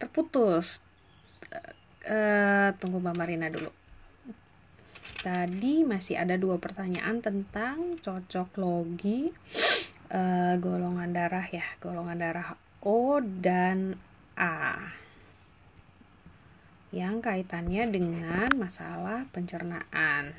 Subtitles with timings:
[0.00, 0.80] terputus.
[2.08, 3.68] Uh, tunggu Mbak Marina dulu.
[5.20, 9.28] Tadi masih ada dua pertanyaan tentang cocok logi
[10.08, 14.00] uh, golongan darah ya, golongan darah O dan
[14.40, 14.96] A
[16.90, 20.32] yang kaitannya dengan masalah pencernaan.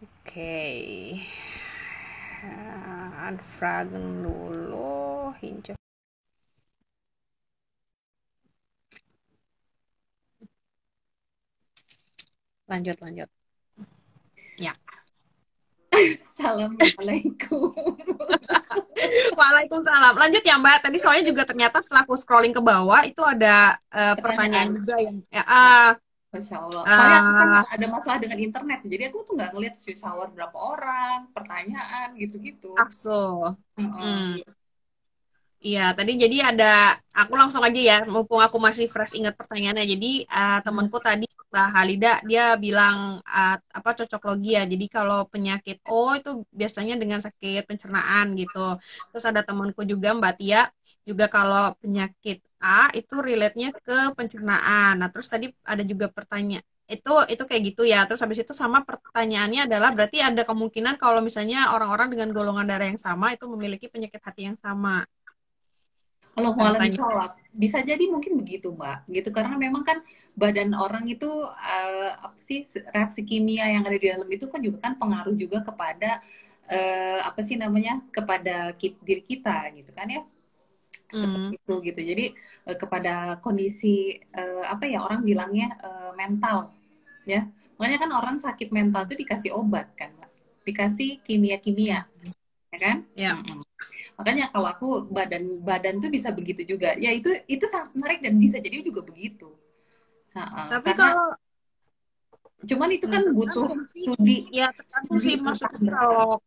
[0.00, 0.24] Oke.
[0.24, 0.82] Okay.
[3.22, 5.81] Unfragen dulu, hince.
[12.72, 13.28] Lanjut, lanjut.
[14.56, 14.72] Ya.
[16.24, 17.68] Assalamualaikum.
[19.38, 20.16] Waalaikumsalam.
[20.16, 20.88] Lanjut ya Mbak.
[20.88, 24.72] Tadi soalnya juga ternyata setelah aku scrolling ke bawah itu ada uh, pertanyaan.
[24.72, 25.92] juga yang ya, uh,
[26.32, 26.82] Masya Allah.
[26.88, 31.28] Soalnya uh, kan ada masalah dengan internet, jadi aku tuh nggak ngeliat shower berapa orang,
[31.36, 32.72] pertanyaan gitu-gitu.
[32.80, 33.52] Akso.
[33.76, 34.00] Mm -hmm.
[34.00, 34.61] hmm.
[35.62, 39.84] Iya, tadi jadi ada aku langsung aja ya, mumpung aku masih fresh ingat pertanyaannya.
[39.94, 41.06] Jadi uh, temanku hmm.
[41.06, 44.62] tadi Mbak Halida dia bilang uh, apa cocok logi ya.
[44.72, 48.58] Jadi kalau penyakit O itu biasanya dengan sakit pencernaan gitu.
[49.14, 50.60] Terus ada temanku juga Mbak Tia
[51.08, 54.92] juga kalau penyakit A itu relate-nya ke pencernaan.
[54.98, 57.98] Nah, terus tadi ada juga pertanyaan itu itu kayak gitu ya.
[58.10, 62.88] Terus habis itu sama pertanyaannya adalah berarti ada kemungkinan kalau misalnya orang-orang dengan golongan darah
[62.90, 65.06] yang sama itu memiliki penyakit hati yang sama.
[66.32, 69.04] Kalau malam sholat bisa jadi mungkin begitu mbak.
[69.04, 70.00] Gitu karena memang kan
[70.32, 74.88] badan orang itu uh, apa sih reaksi kimia yang ada di dalam itu kan juga
[74.88, 76.24] kan pengaruh juga kepada
[76.72, 80.22] uh, apa sih namanya kepada kit, diri kita gitu kan ya.
[81.12, 81.52] Seperti mm.
[81.52, 82.00] itu gitu.
[82.00, 82.26] Jadi
[82.72, 86.72] uh, kepada kondisi uh, apa ya orang bilangnya uh, mental
[87.28, 87.44] ya.
[87.76, 90.32] Makanya kan orang sakit mental itu dikasih obat kan mbak.
[90.64, 92.08] Dikasih kimia kimia
[92.72, 93.04] ya kan?
[93.12, 93.36] Ya.
[93.36, 93.71] Mm -hmm
[94.18, 96.94] makanya kalau aku badan badan tuh bisa begitu juga.
[96.98, 99.52] Ya itu itu sangat menarik dan bisa jadi juga begitu.
[100.32, 101.28] Nah, tapi karena, kalau
[102.62, 104.36] cuman itu kan nah, butuh studi.
[104.54, 105.36] Ya tergantung sih.
[105.38, 106.40] Maksudnya kalau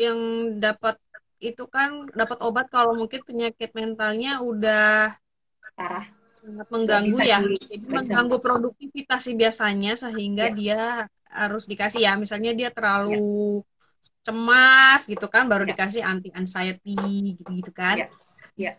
[0.00, 0.18] yang
[0.56, 0.96] dapat
[1.42, 5.12] itu kan dapat obat kalau mungkin penyakit mentalnya udah
[5.74, 6.06] parah.
[6.32, 7.38] sangat mengganggu ya.
[7.44, 10.54] di, jadi mengganggu produktivitas sih biasanya sehingga ya.
[10.54, 10.80] dia
[11.28, 12.16] harus dikasih ya.
[12.16, 13.71] Misalnya dia terlalu ya
[14.22, 15.74] cemas gitu kan baru ya.
[15.74, 16.96] dikasih anti anxiety
[17.38, 17.98] gitu gitu kan.
[17.98, 18.06] Ya
[18.54, 18.72] ya,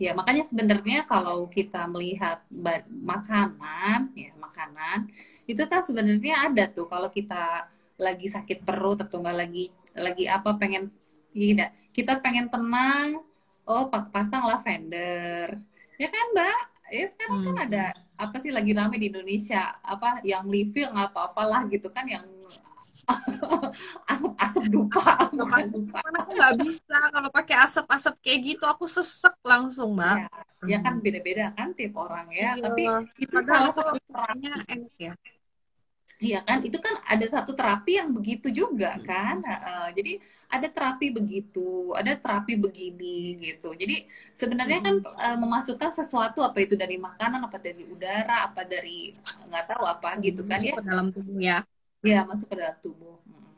[0.00, 0.10] ya.
[0.16, 2.40] Makanya sebenarnya kalau kita melihat
[2.88, 5.12] makanan ya makanan
[5.44, 6.88] itu kan sebenarnya ada tuh.
[6.88, 9.64] Kalau kita lagi sakit perut atau enggak lagi
[9.96, 10.92] lagi apa pengen
[11.32, 13.20] tidak kita pengen tenang
[13.68, 15.60] oh pasang lavender.
[16.00, 16.60] Ya kan mbak?
[16.92, 17.48] Ya sekarang kan hmm.
[17.52, 17.84] kan ada
[18.16, 19.76] apa sih lagi rame di Indonesia?
[19.84, 22.24] Apa yang living apa apalah gitu kan yang
[24.12, 25.30] asap-asap dupa.
[25.30, 26.00] Bukan dupa.
[26.02, 26.98] aku nggak bisa.
[27.12, 30.26] Kalau pakai asap-asap kayak gitu aku sesek langsung mbak.
[30.66, 32.56] Ya, ya kan beda-beda kan tiap orang ya.
[32.56, 32.64] Iya.
[32.66, 32.82] tapi
[33.20, 35.14] itu salah satu terapinya enak ya
[36.16, 39.44] Iya kan, itu kan ada satu terapi yang begitu juga kan.
[39.44, 40.16] Uh, jadi
[40.48, 43.76] ada terapi begitu, ada terapi begini gitu.
[43.76, 49.12] Jadi sebenarnya kan uh, memasukkan sesuatu apa itu dari makanan, apa dari udara, apa dari
[49.52, 50.76] nggak tahu apa gitu kan masuk ya.
[50.80, 51.58] ke dalam tubuh ya.
[52.00, 53.16] Iya masuk ke dalam tubuh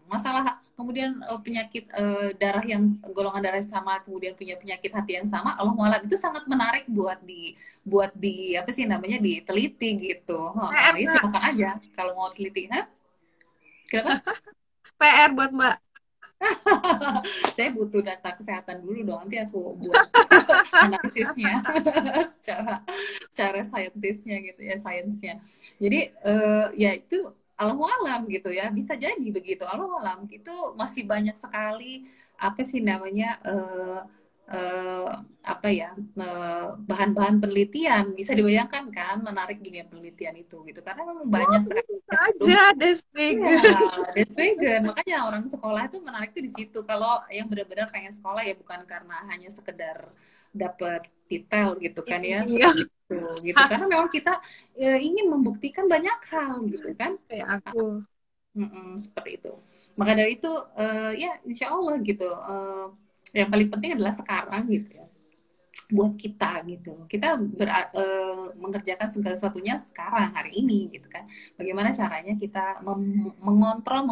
[0.08, 5.28] masalah kemudian uh, penyakit uh, darah yang golongan darah sama kemudian punya penyakit hati yang
[5.28, 7.52] sama Allah malam itu sangat menarik buat di
[7.84, 10.40] buat di apa sih namanya diteliti gitu.
[10.52, 12.88] Oh, nah, ya silakan aja kalau mau teliti ha?
[13.88, 14.32] kenapa?
[14.98, 15.76] PR buat mbak.
[17.58, 20.06] Saya butuh data kesehatan dulu dong nanti aku buat
[20.86, 21.66] analisisnya
[22.38, 22.74] secara
[23.26, 25.42] secara saintisnya gitu ya sainsnya
[25.82, 27.26] jadi uh, ya itu
[27.58, 29.66] alam gitu ya bisa jadi begitu.
[29.66, 32.06] Allah alam itu masih banyak sekali
[32.38, 34.06] apa sih namanya uh,
[34.46, 35.10] uh,
[35.42, 35.90] apa ya
[36.86, 38.14] bahan-bahan uh, penelitian.
[38.14, 40.80] Bisa dibayangkan kan menarik dunia penelitian itu gitu.
[40.86, 43.74] Karena memang banyak oh, sekali aja Deswegen ya,
[44.14, 46.78] Deswegen makanya orang sekolah itu menarik tuh di situ.
[46.86, 50.14] Kalau yang benar-benar pengen sekolah ya bukan karena hanya sekedar
[50.54, 52.72] dapat titel gitu kan ya iya.
[52.72, 53.60] gitu, gitu.
[53.68, 54.40] karena memang kita
[54.74, 57.20] e, ingin membuktikan banyak hal gitu kan.
[57.28, 58.02] Kayak aku.
[58.58, 59.54] Mm-mm, seperti itu.
[59.94, 62.90] Maka dari itu uh, ya insya Allah gitu uh,
[63.30, 65.06] yang paling penting adalah sekarang gitu ya.
[65.94, 67.06] Buat kita gitu.
[67.06, 71.30] Kita ber, uh, mengerjakan segala sesuatunya sekarang hari ini gitu kan.
[71.54, 74.02] Bagaimana caranya kita mem- mengontrol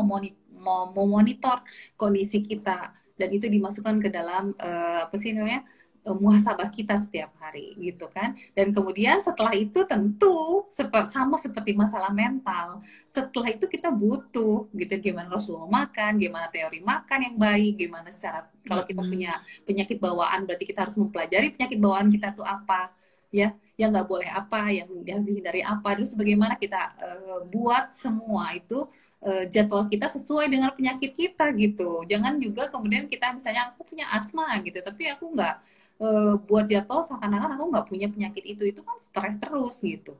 [0.94, 1.66] memonitor
[1.98, 2.94] kondisi kita.
[3.19, 5.66] Dan itu dimasukkan ke dalam uh, apa sih namanya
[6.14, 8.38] muhasabah kita setiap hari gitu kan.
[8.55, 10.67] Dan kemudian setelah itu tentu
[11.11, 17.19] sama seperti masalah mental setelah itu kita butuh gitu gimana Rasulullah makan gimana teori makan
[17.26, 19.32] yang baik gimana secara kalau kita punya
[19.62, 22.91] penyakit bawaan berarti kita harus mempelajari penyakit bawaan kita tuh apa
[23.31, 23.55] ya.
[23.76, 25.88] Yang nggak boleh apa yang harus dihindari apa.
[26.00, 28.88] Terus bagaimana kita uh, buat semua itu
[29.20, 32.08] uh, jadwal kita sesuai dengan penyakit kita gitu.
[32.08, 34.81] Jangan juga kemudian kita misalnya aku punya asma gitu.
[34.81, 35.55] Tapi aku nggak
[36.02, 40.14] uh, buat jadwal seakan-akan aku nggak punya penyakit itu itu kan stres terus gitu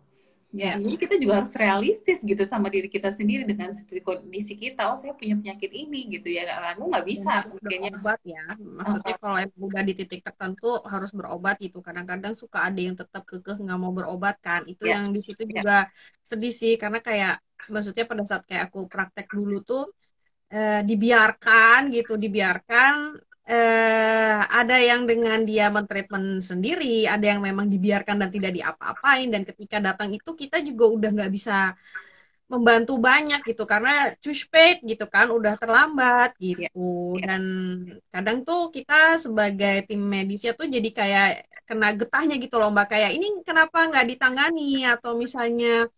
[0.57, 4.89] Ya, jadi kita juga harus realistis gitu sama diri kita sendiri dengan kondisi kita.
[4.89, 6.49] Oh, saya punya penyakit ini gitu ya.
[6.73, 7.45] Aku nggak bisa.
[7.45, 8.45] Ya, kayaknya obat ya.
[8.57, 9.37] Maksudnya uh, kalau
[9.69, 11.85] udah di titik tertentu harus berobat gitu.
[11.85, 14.65] Kadang-kadang suka ada yang tetap kekeh nggak mau berobat kan.
[14.65, 14.97] Itu ya.
[14.97, 15.61] yang di situ ya.
[15.61, 15.79] juga
[16.25, 17.37] sedih sih karena kayak
[17.69, 19.85] maksudnya pada saat kayak aku praktek dulu tuh
[20.49, 28.17] eh, dibiarkan gitu, dibiarkan eh, ada yang dengan dia mentreatment sendiri, ada yang memang dibiarkan
[28.23, 31.75] dan tidak diapa-apain, dan ketika datang itu kita juga udah nggak bisa
[32.47, 37.19] membantu banyak gitu karena cuspet gitu kan udah terlambat gitu yeah.
[37.19, 37.27] Yeah.
[37.27, 37.43] dan
[38.15, 41.31] kadang tuh kita sebagai tim medisnya tuh jadi kayak
[41.67, 42.95] kena getahnya gitu loh mbak.
[42.95, 44.87] Kayak ini kenapa nggak ditangani?
[44.87, 45.91] Atau misalnya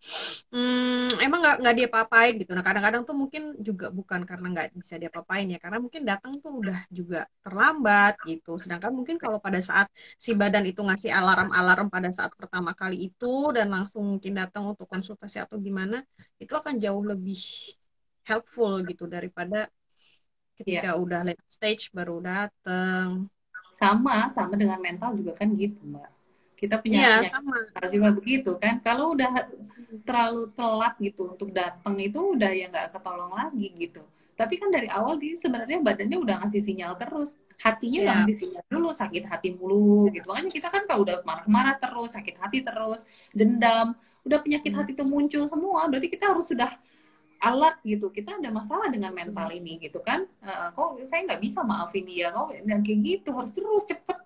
[0.50, 2.56] hmm, emang nggak nggak dia papain gitu.
[2.56, 6.40] Nah kadang-kadang tuh mungkin juga bukan karena nggak bisa dia papain ya karena mungkin datang
[6.40, 8.56] tuh udah juga terlambat gitu.
[8.56, 13.52] Sedangkan mungkin kalau pada saat si badan itu ngasih alarm-alarm pada saat pertama kali itu
[13.52, 16.00] dan langsung mungkin datang untuk konsultasi atau gimana
[16.40, 17.38] itu akan jauh lebih
[18.24, 19.68] helpful gitu daripada
[20.58, 20.98] ketika yeah.
[20.98, 23.30] udah late stage baru datang
[23.70, 26.10] sama sama dengan mental juga kan gitu mbak
[26.58, 27.54] kita punya ya, sama.
[27.94, 29.46] juga begitu kan kalau udah
[30.02, 34.02] terlalu telat gitu untuk datang itu udah ya nggak ketolong lagi gitu
[34.38, 38.18] tapi kan dari awal dia sebenarnya badannya udah ngasih sinyal terus hatinya udah ya.
[38.22, 42.38] ngasih sinyal dulu sakit hati mulu gitu makanya kita kan kalau udah marah-marah terus sakit
[42.38, 43.02] hati terus
[43.34, 44.78] dendam udah penyakit hmm.
[44.78, 46.70] hati itu muncul semua berarti kita harus sudah
[47.38, 48.10] alert gitu.
[48.10, 50.26] Kita ada masalah dengan mental ini gitu kan.
[50.42, 54.18] Uh, kok saya nggak bisa maafin dia kok dan kayak gitu harus terus cepet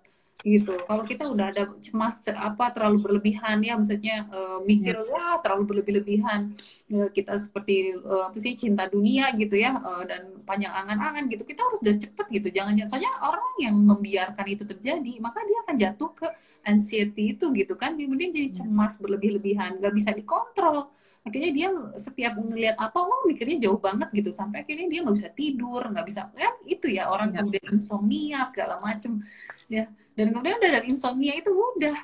[0.42, 0.74] gitu.
[0.74, 5.06] Kalau kita udah ada cemas apa terlalu berlebihan ya maksudnya uh, mikir ya.
[5.06, 6.50] wah terlalu berlebih-lebihan.
[6.90, 11.46] Uh, kita seperti uh, apa sih cinta dunia gitu ya uh, dan panjang angan-angan gitu.
[11.46, 15.76] Kita harus udah cepet gitu jangan soalnya orang yang membiarkan itu terjadi maka dia akan
[15.78, 16.28] jatuh ke
[16.66, 17.94] anxiety itu gitu kan.
[17.94, 20.90] Kemudian jadi cemas berlebih-lebihan nggak bisa dikontrol
[21.22, 24.30] akhirnya dia setiap ngelihat apa oh mikirnya jauh banget gitu.
[24.34, 27.42] Sampai akhirnya dia nggak bisa tidur nggak bisa kan itu ya orang ya.
[27.42, 29.22] kemudian insomnia segala macem.
[29.70, 29.86] Ya
[30.18, 31.96] dan kemudian udah dari insomnia itu udah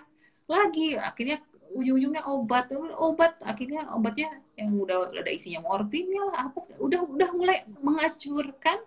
[0.48, 0.96] lagi.
[0.96, 1.42] Akhirnya
[1.74, 7.62] ujung-ujungnya obat obat akhirnya obatnya yang udah ada isinya morfin ya apa udah udah mulai
[7.84, 8.80] mengacurkan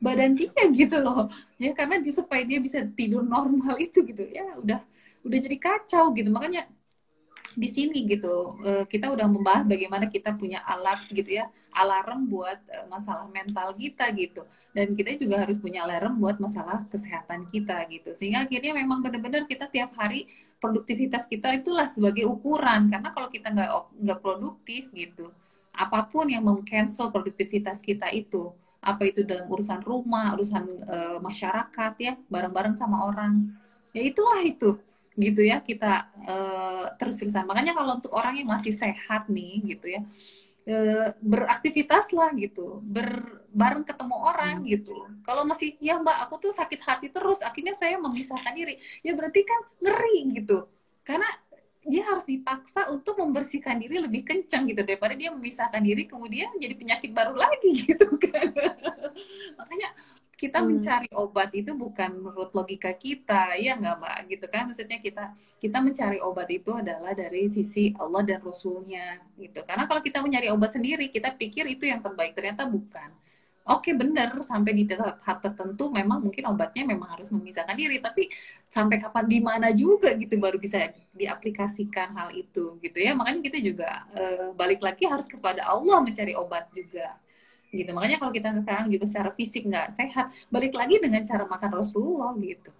[0.00, 1.28] badan dia gitu loh.
[1.60, 4.24] Ya karena dia supaya dia bisa tidur normal itu gitu.
[4.28, 4.80] Ya udah
[5.24, 6.28] udah jadi kacau gitu.
[6.32, 6.66] Makanya
[7.56, 8.58] di sini gitu.
[8.62, 13.74] Eh, kita udah membahas bagaimana kita punya alat gitu ya alarm buat eh, masalah mental
[13.74, 14.42] kita gitu.
[14.74, 18.14] Dan kita juga harus punya alarm buat masalah kesehatan kita gitu.
[18.18, 20.26] Sehingga akhirnya memang benar-benar kita tiap hari
[20.60, 22.88] produktivitas kita itulah sebagai ukuran.
[22.92, 23.70] Karena kalau kita nggak
[24.04, 25.32] nggak produktif gitu
[25.80, 28.50] apa pun yang mengcancel produktivitas kita itu
[28.80, 33.52] apa itu dalam urusan rumah urusan e, masyarakat ya bareng-bareng sama orang.
[33.92, 34.80] Ya itulah itu
[35.18, 37.46] gitu ya kita uh, terus-terusan.
[37.46, 40.00] Makanya kalau untuk orang yang masih sehat nih gitu ya,
[40.70, 44.66] uh, beraktivitas lah gitu, ber bareng ketemu orang hmm.
[44.70, 44.94] gitu.
[45.26, 48.78] Kalau masih ya Mbak, aku tuh sakit hati terus, akhirnya saya memisahkan diri.
[49.02, 50.70] Ya berarti kan ngeri gitu.
[51.02, 51.26] Karena
[51.80, 56.76] dia harus dipaksa untuk membersihkan diri lebih kencang gitu daripada dia memisahkan diri kemudian jadi
[56.76, 58.52] penyakit baru lagi gitu kan
[59.56, 59.88] makanya
[60.40, 60.68] kita hmm.
[60.72, 64.18] mencari obat itu bukan menurut logika kita ya nggak mbak?
[64.32, 64.62] Gitu kan?
[64.72, 65.24] Maksudnya kita
[65.60, 69.60] kita mencari obat itu adalah dari sisi Allah dan Rasulnya gitu.
[69.68, 73.12] Karena kalau kita mencari obat sendiri kita pikir itu yang terbaik ternyata bukan.
[73.68, 78.32] Oke benar sampai di tahap tertentu memang mungkin obatnya memang harus memisahkan diri tapi
[78.66, 83.12] sampai kapan di mana juga gitu baru bisa diaplikasikan hal itu gitu ya.
[83.12, 84.24] Makanya kita juga e,
[84.56, 87.20] balik lagi harus kepada Allah mencari obat juga
[87.70, 87.90] gitu.
[87.94, 92.34] Makanya kalau kita sekarang juga secara fisik nggak sehat balik lagi dengan cara makan Rasulullah
[92.38, 92.70] gitu.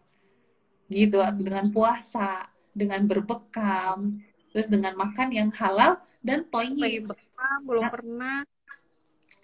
[0.90, 4.18] Gitu dengan puasa dengan berbekam
[4.50, 7.06] terus dengan makan yang halal dan toyib.
[7.10, 8.38] Bekam belum nah, pernah.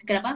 [0.03, 0.31] Kenapa?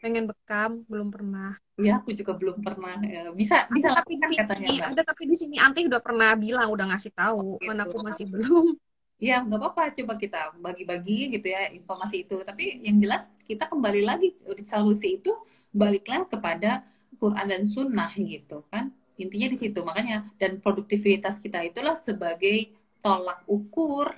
[0.00, 1.56] Pengen bekam belum pernah.
[1.80, 5.56] Ya aku juga belum pernah ya, bisa bisa tapi di sini, ada tapi di sini
[5.56, 7.40] Anti udah pernah bilang udah ngasih tahu.
[7.40, 7.72] Oh, gitu.
[7.72, 8.76] mana aku masih belum
[9.20, 9.82] ya nggak apa-apa.
[9.94, 12.40] Coba kita bagi-bagi gitu ya informasi itu.
[12.42, 14.34] Tapi yang jelas kita kembali lagi
[14.64, 15.30] solusi itu
[15.70, 16.82] baliklah kepada
[17.20, 18.90] Quran dan Sunnah gitu kan.
[19.20, 19.84] Intinya di situ.
[19.84, 22.72] Makanya dan produktivitas kita itulah sebagai
[23.04, 24.16] tolak ukur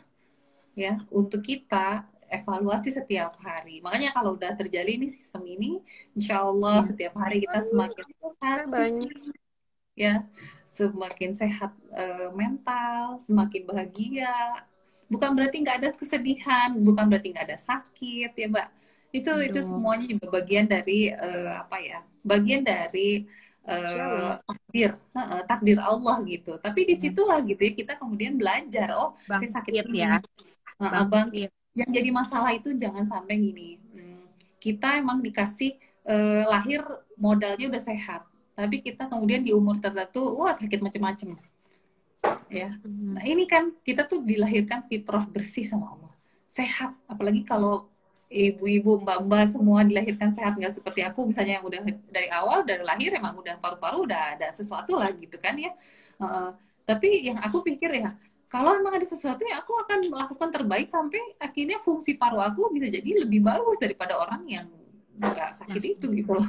[0.78, 3.84] ya untuk kita evaluasi setiap hari.
[3.84, 5.84] Makanya kalau udah terjadi ini sistem ini
[6.16, 6.88] insya Allah ya.
[6.88, 8.06] setiap hari kita semakin
[8.70, 9.10] banyak.
[9.98, 10.24] ya.
[10.72, 14.64] Semakin sehat uh, mental, semakin bahagia.
[15.12, 18.68] Bukan berarti nggak ada kesedihan, bukan berarti nggak ada sakit ya mbak.
[19.12, 19.44] Itu Aduh.
[19.44, 22.00] itu semuanya juga bagian dari uh, apa ya?
[22.24, 23.28] Bagian dari
[23.68, 26.56] uh, takdir, uh, takdir Allah gitu.
[26.56, 28.96] Tapi di situlah gitu ya kita kemudian belajar.
[28.96, 30.16] Oh, bangkit, saya sakit ya.
[30.80, 31.52] Uh, bangkit.
[31.76, 33.76] Yang jadi masalah itu jangan sampai gini.
[33.92, 34.24] Hmm,
[34.56, 35.76] kita emang dikasih
[36.08, 36.80] uh, lahir
[37.20, 41.40] modalnya udah sehat tapi kita kemudian di umur tertentu wah sakit macam-macam
[42.52, 42.68] ya.
[42.84, 43.16] Hmm.
[43.18, 46.12] nah ini kan kita tuh dilahirkan fitrah bersih sama Allah.
[46.46, 46.92] Sehat.
[47.08, 47.88] Apalagi kalau
[48.32, 50.56] ibu-ibu mbak-mbak semua dilahirkan sehat.
[50.56, 54.48] Nggak seperti aku misalnya yang udah dari awal dari lahir emang udah paru-paru udah ada
[54.52, 55.72] sesuatu lah gitu kan ya.
[56.16, 56.56] Uh,
[56.88, 58.12] tapi yang aku pikir ya
[58.52, 62.92] kalau emang ada sesuatu ya aku akan melakukan terbaik sampai akhirnya fungsi paru aku bisa
[62.92, 64.68] jadi lebih bagus daripada orang yang
[65.16, 66.48] nggak sakit itu gitu loh.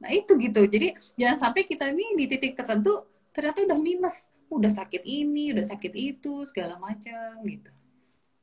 [0.00, 0.64] Nah itu gitu.
[0.64, 3.04] Jadi jangan sampai kita ini di titik tertentu
[3.34, 7.70] ternyata udah minus, udah sakit ini, udah sakit itu, segala macam gitu.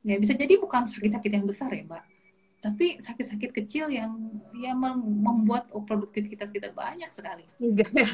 [0.01, 2.01] Ya bisa jadi bukan sakit-sakit yang besar ya mbak,
[2.61, 4.17] tapi sakit-sakit kecil yang
[4.57, 7.45] yang membuat produktivitas kita banyak sekali.
[7.61, 8.09] Enggak ya.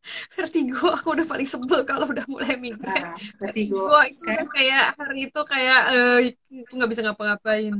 [0.36, 3.04] Vertigo aku udah paling sebel kalau udah mulai migrain.
[3.04, 3.84] Nah, vertigo.
[3.84, 6.18] vertigo itu kan kayak hari itu kayak uh,
[6.64, 7.74] aku nggak bisa ngapa-ngapain.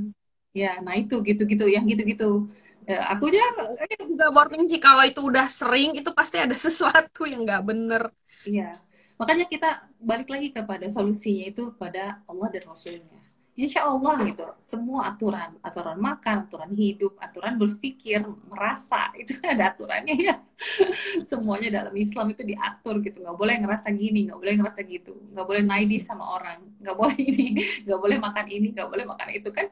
[0.52, 2.50] Ya, nah itu gitu-gitu, yang gitu-gitu
[2.90, 7.47] ya, aku aja juga warning sih kalau itu udah sering itu pasti ada sesuatu yang
[7.47, 8.02] nggak bener
[8.47, 8.81] iya
[9.20, 13.20] makanya kita balik lagi kepada solusinya itu kepada Allah dan Rasulnya.
[13.60, 14.46] Insya Allah gitu.
[14.64, 20.40] Semua aturan aturan makan aturan hidup aturan berpikir merasa itu kan ada aturannya ya.
[21.30, 23.20] Semuanya dalam Islam itu diatur gitu.
[23.20, 25.12] Nggak boleh ngerasa gini nggak boleh ngerasa gitu.
[25.36, 26.64] Nggak boleh naidi sama orang.
[26.80, 27.46] Nggak boleh ini
[27.84, 29.66] nggak boleh makan ini nggak boleh makan itu kan.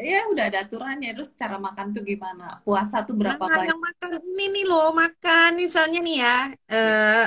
[0.00, 1.10] Ya udah ada aturannya.
[1.12, 2.64] Terus cara makan tuh gimana?
[2.64, 3.76] Puasa tuh berapa nah, banyak?
[3.76, 4.08] makan?
[4.24, 5.50] Ini nih loh makan.
[5.60, 6.38] Misalnya nih ya
[6.72, 7.26] uh,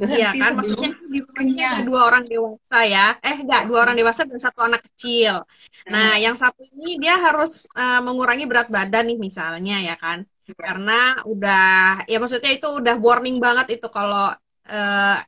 [0.00, 3.06] Iya kan, maksudnya di rumahnya dua orang dewasa ya.
[3.20, 5.44] Eh enggak, dua orang dewasa dan satu anak kecil.
[5.92, 6.24] Nah, hmm.
[6.24, 10.24] yang satu ini dia harus uh, mengurangi berat badan nih misalnya ya kan.
[10.48, 10.56] Ya.
[10.56, 14.32] Karena udah ya maksudnya itu udah warning banget itu kalau
[14.72, 15.18] uh,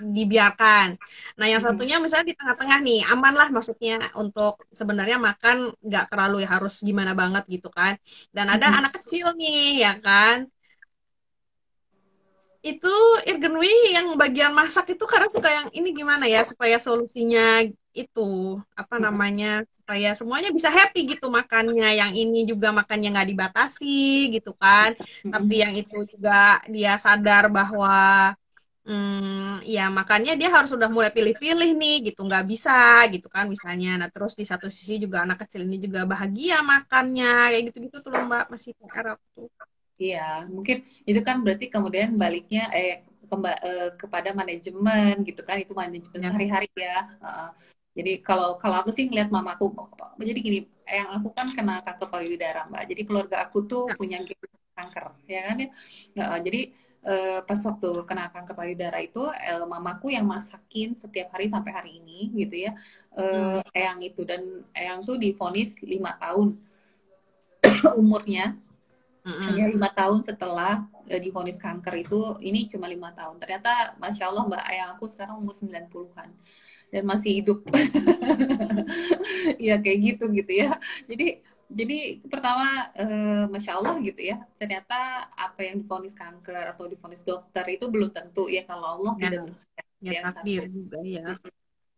[0.00, 0.96] dibiarkan.
[1.36, 6.46] Nah, yang satunya misalnya di tengah-tengah nih, aman lah maksudnya untuk sebenarnya makan nggak terlalu
[6.46, 7.98] ya harus gimana banget gitu kan.
[8.32, 8.78] Dan ada hmm.
[8.80, 10.48] anak kecil nih ya kan
[12.64, 12.88] itu
[13.28, 17.60] Irgenwi yang bagian masak itu karena suka yang ini gimana ya supaya solusinya
[17.92, 21.88] itu apa namanya supaya semuanya bisa happy gitu makannya.
[22.00, 24.96] Yang ini juga makannya nggak dibatasi gitu kan
[25.28, 27.92] tapi yang itu juga dia sadar bahwa
[28.88, 32.72] hmm, ya makannya dia harus sudah mulai pilih-pilih nih gitu nggak bisa
[33.12, 33.88] gitu kan misalnya.
[34.00, 38.12] Nah terus di satu sisi juga anak kecil ini juga bahagia makannya kayak gitu-gitu tuh
[38.28, 39.06] mbak masih PR
[39.36, 39.48] tuh
[40.04, 40.76] Iya, mungkin
[41.08, 46.28] itu kan berarti kemudian baliknya eh kemba, eh, kepada manajemen gitu kan itu manajemen ya.
[46.28, 46.98] sehari-hari ya.
[47.24, 47.50] Uh,
[47.96, 49.70] jadi kalau kalau aku sih ngeliat mamaku,
[50.20, 52.84] jadi gini, yang aku kan kena kanker payudara mbak.
[52.90, 53.96] Jadi keluarga aku tuh ya.
[53.96, 54.18] punya
[54.76, 55.68] kanker, ya kan ya.
[56.18, 56.60] Uh, jadi
[57.06, 61.90] uh, pas waktu kena kanker payudara itu, uh, mamaku yang masakin setiap hari sampai hari
[62.02, 62.72] ini gitu ya.
[63.14, 63.72] Uh, hmm.
[63.72, 64.42] Eyang itu dan
[64.76, 66.58] Eyang tuh difonis lima tahun
[68.00, 68.58] umurnya
[69.24, 73.40] hanya lima tahun setelah uh, divonis kanker itu ini cuma lima tahun.
[73.40, 76.28] Ternyata masya Allah mbak ayang aku sekarang umur 90-an
[76.92, 77.64] dan masih hidup.
[79.60, 80.76] Ya kayak gitu gitu ya.
[81.04, 84.40] Jadi jadi pertama uh, masya Allah gitu ya.
[84.60, 89.28] Ternyata apa yang divonis kanker atau divonis dokter itu belum tentu ya kalau Allah ya,
[89.28, 89.44] tidak
[90.00, 91.36] ya, ya juga ya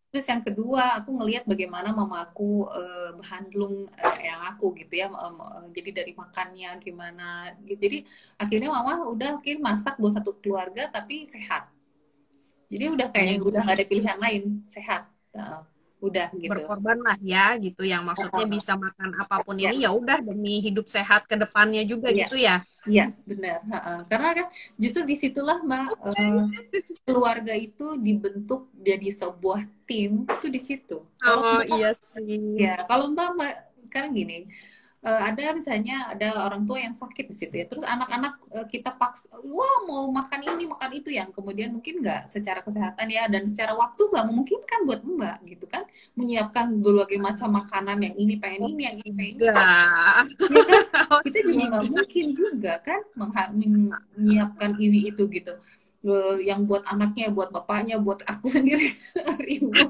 [0.07, 5.11] Terus yang kedua, aku ngelihat bagaimana mama aku uh, behandlung uh, yang aku gitu ya.
[5.11, 7.51] Um, uh, jadi dari makannya gimana.
[7.67, 7.75] Gitu.
[7.75, 7.97] Jadi
[8.39, 11.67] akhirnya mama udah mungkin masak buat satu keluarga tapi sehat.
[12.71, 15.07] Jadi udah kayak udah gak ada pilihan lain, sehat.
[15.35, 15.63] Uh,
[16.07, 16.51] udah gitu.
[16.51, 19.69] Berkorban lah ya gitu yang maksudnya bisa makan apa pun ya.
[19.71, 22.25] ini ya udah demi hidup sehat ke depannya juga ya.
[22.25, 22.63] gitu ya?
[22.87, 23.59] Iya benar.
[24.07, 24.47] Karena kan
[24.79, 26.47] justru di situlah mbak uh,
[27.03, 30.97] keluarga itu dibentuk jadi sebuah tim itu di situ.
[31.23, 32.39] Oh iya sih.
[32.55, 33.53] Ya kalau mbak mbak
[33.87, 34.47] sekarang gini
[35.07, 37.65] uh, ada misalnya ada orang tua yang sakit di situ ya.
[37.71, 42.27] Terus anak-anak uh, kita paksa wah mau makan ini makan itu yang kemudian mungkin nggak
[42.27, 45.87] secara kesehatan ya dan secara waktu nggak memungkinkan buat mbak gitu kan.
[46.19, 49.47] Menyiapkan berbagai macam makanan yang ini pengen ini yang ini pengen ini.
[49.47, 50.25] Ya kan?
[51.25, 55.55] kita juga nggak mungkin juga kan menyiapkan ini itu gitu
[56.39, 58.95] yang buat anaknya, buat bapaknya, buat aku sendiri
[59.39, 59.87] gitu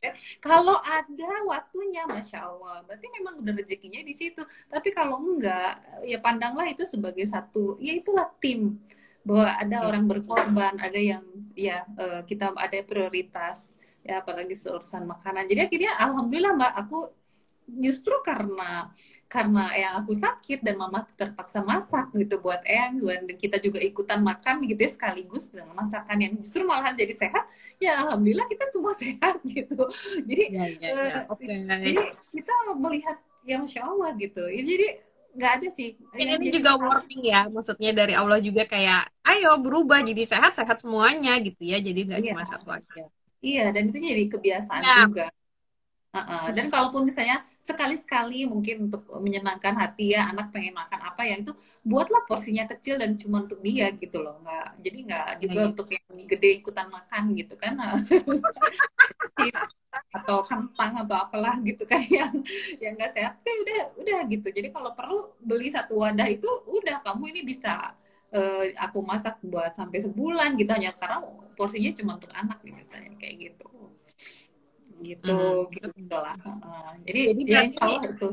[0.00, 0.14] kan.
[0.40, 4.40] Kalau ada waktunya, masya Allah, berarti memang udah rezekinya di situ.
[4.70, 8.78] Tapi kalau enggak, ya pandanglah itu sebagai satu, ya itulah tim.
[9.20, 11.20] bahwa ada orang berkorban ada yang
[11.52, 17.12] ya uh, kita ada prioritas ya apalagi urusan makanan jadi akhirnya alhamdulillah mbak aku
[17.78, 18.90] justru karena
[19.30, 24.18] karena yang aku sakit dan mama terpaksa masak gitu buat Eyang dan kita juga ikutan
[24.18, 27.46] makan gitu ya sekaligus dengan masakan yang justru malahan jadi sehat
[27.78, 29.86] ya alhamdulillah kita semua sehat gitu
[30.26, 31.20] jadi ya, ya, ya.
[31.30, 31.62] Uh, okay.
[31.62, 32.02] jadi
[32.34, 34.88] kita melihat ya masya Allah gitu ya, jadi
[35.30, 40.02] nggak ada sih ini, ini juga warning ya maksudnya dari Allah juga kayak ayo berubah
[40.02, 42.30] jadi sehat sehat semuanya gitu ya jadi nggak iya.
[42.34, 43.04] cuma satu aja
[43.38, 44.96] iya dan itu jadi kebiasaan ya.
[45.06, 45.26] juga
[46.10, 51.38] Uh, dan kalaupun misalnya sekali-sekali mungkin untuk menyenangkan hati ya anak pengen makan apa ya
[51.38, 51.54] itu
[51.86, 54.42] buatlah porsinya kecil dan cuma untuk dia gitu loh.
[54.42, 57.78] Nggak jadi nggak juga ya, untuk yang gede ikutan makan gitu kan.
[60.10, 62.34] Atau kentang atau apalah gitu kan yang
[62.82, 64.48] yang nggak sehat ya udah udah gitu.
[64.50, 67.94] Jadi kalau perlu beli satu wadah itu udah kamu ini bisa
[68.34, 71.22] uh, aku masak buat sampai sebulan gitu hanya karena
[71.54, 73.66] porsinya cuma untuk anak gitu misalnya kayak gitu
[75.02, 75.72] gitu hmm.
[75.72, 78.28] gitu lah uh, jadi, jadi ya insya Allah itu.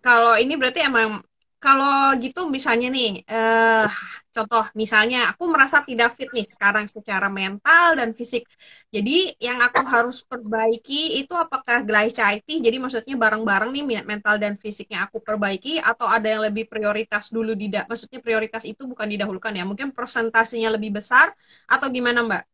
[0.00, 1.20] kalau ini berarti emang
[1.56, 3.88] kalau gitu misalnya nih uh,
[4.36, 8.44] contoh misalnya aku merasa tidak fit nih sekarang secara mental dan fisik.
[8.92, 15.08] Jadi yang aku harus perbaiki itu apakah glycity jadi maksudnya bareng-bareng nih mental dan fisiknya
[15.08, 19.64] aku perbaiki atau ada yang lebih prioritas dulu tidak maksudnya prioritas itu bukan didahulukan ya
[19.64, 21.32] mungkin presentasinya lebih besar
[21.64, 22.44] atau gimana mbak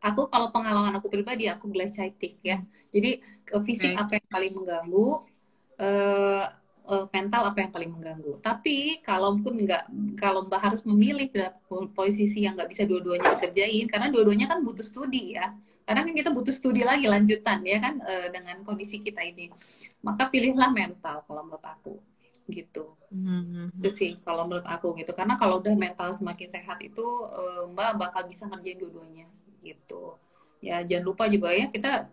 [0.00, 2.64] aku kalau pengalaman aku pribadi aku glycitic ya.
[2.90, 3.20] Jadi
[3.62, 4.00] fisik okay.
[4.00, 5.08] apa yang paling mengganggu
[5.78, 6.44] uh,
[6.88, 8.32] uh, mental apa yang paling mengganggu.
[8.40, 9.84] Tapi kalaupun nggak
[10.16, 11.28] kalau mbak harus memilih
[11.92, 15.52] posisi yang nggak bisa dua-duanya dikerjain karena dua-duanya kan butuh studi ya.
[15.84, 19.52] Karena kan kita butuh studi lagi lanjutan ya kan uh, dengan kondisi kita ini.
[20.00, 21.94] Maka pilihlah mental kalau menurut aku
[22.50, 22.98] gitu.
[23.10, 23.74] Mm-hmm.
[23.82, 25.10] itu sih kalau menurut aku gitu.
[25.18, 29.26] Karena kalau udah mental semakin sehat itu uh, mbak bakal bisa ngerjain dua-duanya
[29.62, 30.16] gitu
[30.60, 32.12] ya jangan lupa juga ya kita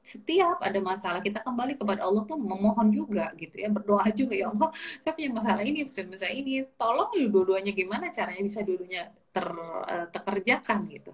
[0.00, 4.48] setiap ada masalah kita kembali kepada Allah tuh memohon juga gitu ya berdoa juga ya
[4.48, 4.72] Allah
[5.04, 9.46] saya punya masalah ini masalah ini tolong dua-duanya gimana caranya bisa dua-duanya ter,
[9.84, 11.12] uh, terkerjakan gitu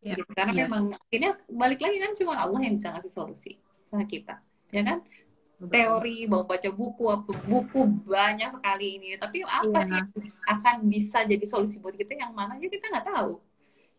[0.00, 0.24] ya, gitu.
[0.32, 0.60] karena ya.
[0.68, 3.52] memang ini balik lagi kan cuma Allah yang bisa ngasih solusi
[3.92, 4.40] sama kita
[4.72, 5.04] ya kan
[5.60, 10.00] teori mau baca buku apa buku banyak sekali ini tapi apa ya.
[10.00, 10.00] sih
[10.48, 13.36] akan bisa jadi solusi buat kita yang mana aja kita nggak tahu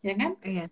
[0.01, 0.31] ya kan?
[0.41, 0.65] Iya.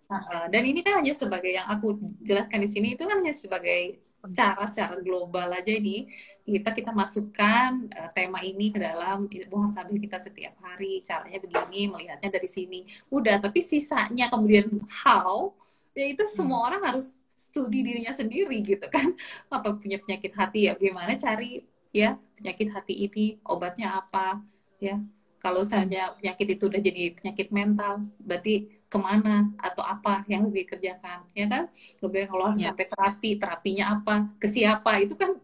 [0.50, 4.68] Dan ini kan hanya sebagai yang aku jelaskan di sini itu kan hanya sebagai cara
[4.68, 6.10] secara global aja ini.
[6.44, 12.28] Kita kita masukkan uh, tema ini ke dalam muhasabah kita setiap hari caranya begini melihatnya
[12.28, 12.84] dari sini.
[13.08, 15.54] Udah tapi sisanya kemudian how
[15.94, 16.68] ya itu semua hmm.
[16.68, 17.06] orang harus
[17.38, 19.14] studi dirinya sendiri gitu kan.
[19.54, 20.74] Apa punya penyakit hati ya?
[20.76, 21.64] Gimana cari
[21.94, 24.38] ya penyakit hati ini obatnya apa
[24.78, 24.98] ya.
[25.40, 30.52] Kalau misalnya penyakit itu udah jadi penyakit mental berarti ke mana atau apa yang harus
[30.52, 31.70] dikerjakan ya kan?
[32.02, 32.74] Kemudian kalau harus ya.
[32.74, 35.38] sampai terapi terapinya apa ke siapa itu kan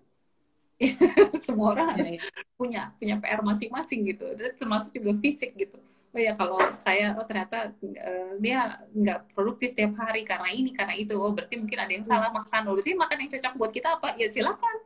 [1.47, 2.21] semua orang ya, harus ya.
[2.59, 4.27] punya punya PR masing-masing gitu.
[4.35, 5.79] Dan termasuk juga fisik gitu.
[6.11, 10.99] Oh ya kalau saya oh ternyata uh, dia nggak produktif setiap hari karena ini karena
[10.99, 11.15] itu.
[11.15, 12.11] Oh berarti mungkin ada yang hmm.
[12.11, 12.61] salah makan.
[12.67, 14.19] Oh berarti makan yang cocok buat kita apa?
[14.19, 14.77] Ya silakan.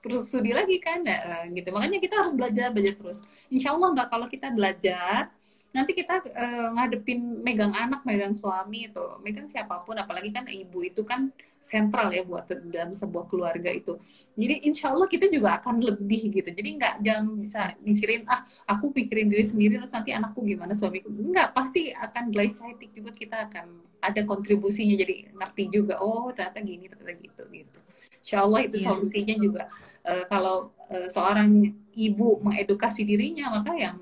[0.00, 1.68] Terus studi lagi kan nah, gitu.
[1.68, 3.20] Makanya kita harus belajar belajar terus.
[3.52, 5.28] Insya Allah mbak kalau kita belajar
[5.70, 10.82] nanti kita uh, ngadepin megang anak, megang suami itu, megang siapa pun, apalagi kan ibu
[10.82, 11.30] itu kan
[11.60, 14.00] sentral ya buat dalam sebuah keluarga itu.
[14.32, 16.48] Jadi insya Allah kita juga akan lebih gitu.
[16.48, 21.12] Jadi nggak jangan bisa mikirin ah aku pikirin diri sendiri terus nanti anakku gimana suamiku.
[21.12, 23.66] Nggak pasti akan glycitic juga kita akan
[24.00, 27.78] ada kontribusinya jadi ngerti juga oh ternyata gini ternyata gitu gitu.
[28.20, 28.86] Insya Allah itu iya.
[28.88, 29.62] solusinya juga
[30.08, 34.00] uh, kalau uh, seorang ibu mengedukasi dirinya maka yang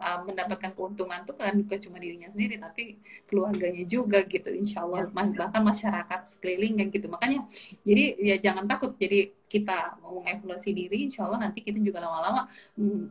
[0.00, 2.96] uh, mendapatkan keuntungan tuh kan bukan cuma dirinya sendiri tapi
[3.28, 4.48] keluarganya juga gitu.
[4.50, 5.36] Insya Allah ya.
[5.36, 7.06] bahkan masyarakat sekeliling gitu.
[7.12, 7.44] Makanya
[7.84, 8.96] jadi ya jangan takut.
[8.96, 12.46] Jadi kita mau mengevaluasi diri insya Allah nanti kita juga lama-lama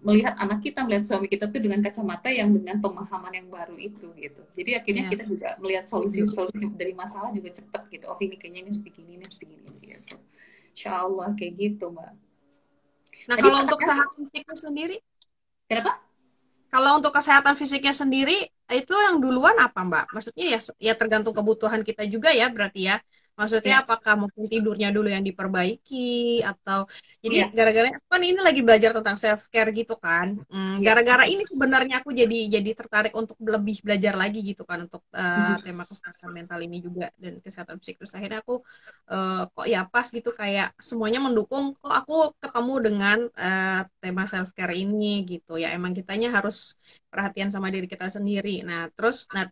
[0.08, 4.08] melihat anak kita melihat suami kita tuh dengan kacamata yang dengan pemahaman yang baru itu
[4.16, 4.42] gitu.
[4.56, 5.12] Jadi akhirnya ya.
[5.12, 8.08] kita juga melihat solusi-solusi dari masalah juga cepat gitu.
[8.08, 10.16] Oh ini kayaknya ini mesti gini ini mesti gini gitu.
[10.72, 12.12] Insya Allah kayak gitu mbak.
[13.28, 14.98] Nah Tadi kalau untuk saham fisiknya sendiri?
[15.68, 16.09] Kenapa
[16.74, 18.34] kalau untuk kesehatan fisiknya sendiri
[18.82, 20.06] itu yang duluan apa Mbak?
[20.16, 22.96] Maksudnya ya ya tergantung kebutuhan kita juga ya berarti ya.
[23.40, 23.84] Maksudnya ya.
[23.88, 26.84] apakah mungkin tidurnya dulu yang diperbaiki atau
[27.24, 27.48] jadi ya.
[27.56, 30.36] gara-gara kan ini lagi belajar tentang self care gitu kan.
[30.52, 35.08] Hmm, gara-gara ini sebenarnya aku jadi jadi tertarik untuk lebih belajar lagi gitu kan untuk
[35.16, 38.12] uh, tema kesehatan mental ini juga dan kesehatan psikis.
[38.12, 38.60] Akhirnya aku
[39.08, 44.52] uh, kok ya pas gitu kayak semuanya mendukung kok aku ketemu dengan uh, tema self
[44.52, 45.72] care ini gitu ya.
[45.72, 46.76] Emang kitanya harus
[47.08, 48.68] perhatian sama diri kita sendiri.
[48.68, 49.48] Nah, terus nah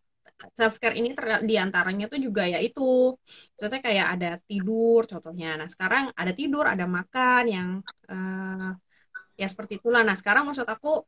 [0.57, 1.09] self care ini
[1.49, 3.15] di antaranya tuh juga ya itu.
[3.57, 5.47] Contohnya kayak ada tidur contohnya.
[5.59, 7.69] Nah sekarang ada tidur ada makan yang
[8.11, 8.71] uh,
[9.41, 10.01] ya seperti itulah.
[10.07, 11.01] Nah sekarang maksud aku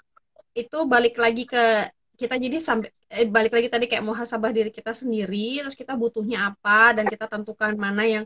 [0.58, 1.89] itu balik lagi ke
[2.20, 6.52] kita jadi sampai eh, balik lagi tadi kayak muhasabah diri kita sendiri terus kita butuhnya
[6.52, 8.26] apa dan kita tentukan mana yang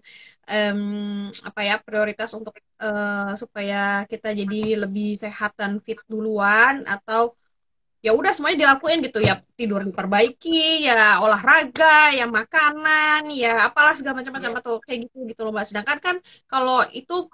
[0.49, 7.37] um, apa ya prioritas untuk uh, supaya kita jadi lebih sehat dan fit duluan atau
[8.03, 9.23] ya udah semuanya dilakuin gitu.
[9.23, 14.59] Ya tidur diperbaiki ya olahraga ya makanan ya apalah segala macam-macam yeah.
[14.59, 15.65] atau kayak gitu gitu loh mbak.
[15.65, 16.15] Sedangkan kan
[16.51, 17.31] kalau itu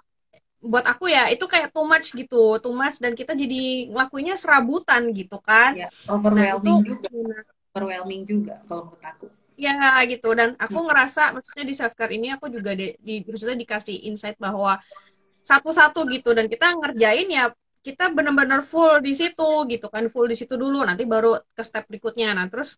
[0.60, 3.02] buat aku ya itu kayak too much gitu too much.
[3.02, 5.74] Dan kita jadi ngelakuinnya serabutan gitu kan.
[5.74, 7.38] Yeah, overwhelming nah, itu, juga.
[7.74, 9.26] overwhelming juga kalau menurut aku.
[9.58, 10.30] Ya gitu.
[10.38, 10.86] Dan aku hmm.
[10.86, 14.78] ngerasa maksudnya di self care ini aku juga di, di maksudnya dikasih insight bahwa
[15.42, 16.30] satu-satu gitu.
[16.30, 17.50] Dan kita ngerjain ya
[17.86, 21.84] kita benar-benar full di situ gitu kan full di situ dulu nanti baru ke step
[21.88, 22.28] berikutnya.
[22.36, 22.76] Nah terus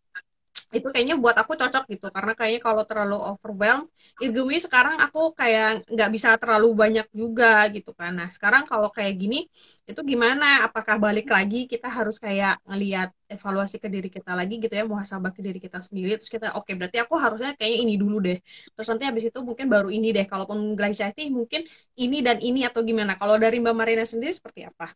[0.77, 2.07] itu kayaknya buat aku cocok gitu.
[2.17, 3.83] Karena kayaknya kalau terlalu overwhelm
[4.25, 8.13] Irgumi sekarang aku kayak nggak bisa terlalu banyak juga gitu kan.
[8.19, 9.37] Nah sekarang kalau kayak gini
[9.85, 10.65] itu gimana?
[10.67, 15.33] Apakah balik lagi kita harus kayak ngelihat evaluasi ke diri kita lagi gitu ya muhasabah
[15.37, 16.17] ke diri kita sendiri.
[16.19, 18.39] Terus kita oke okay, berarti aku harusnya kayaknya ini dulu deh.
[18.75, 20.25] Terus nanti habis itu mungkin baru ini deh.
[20.25, 21.69] Kalaupun glycity mungkin
[22.01, 23.13] ini dan ini atau gimana.
[23.21, 24.91] Kalau dari Mbak Marina sendiri seperti apa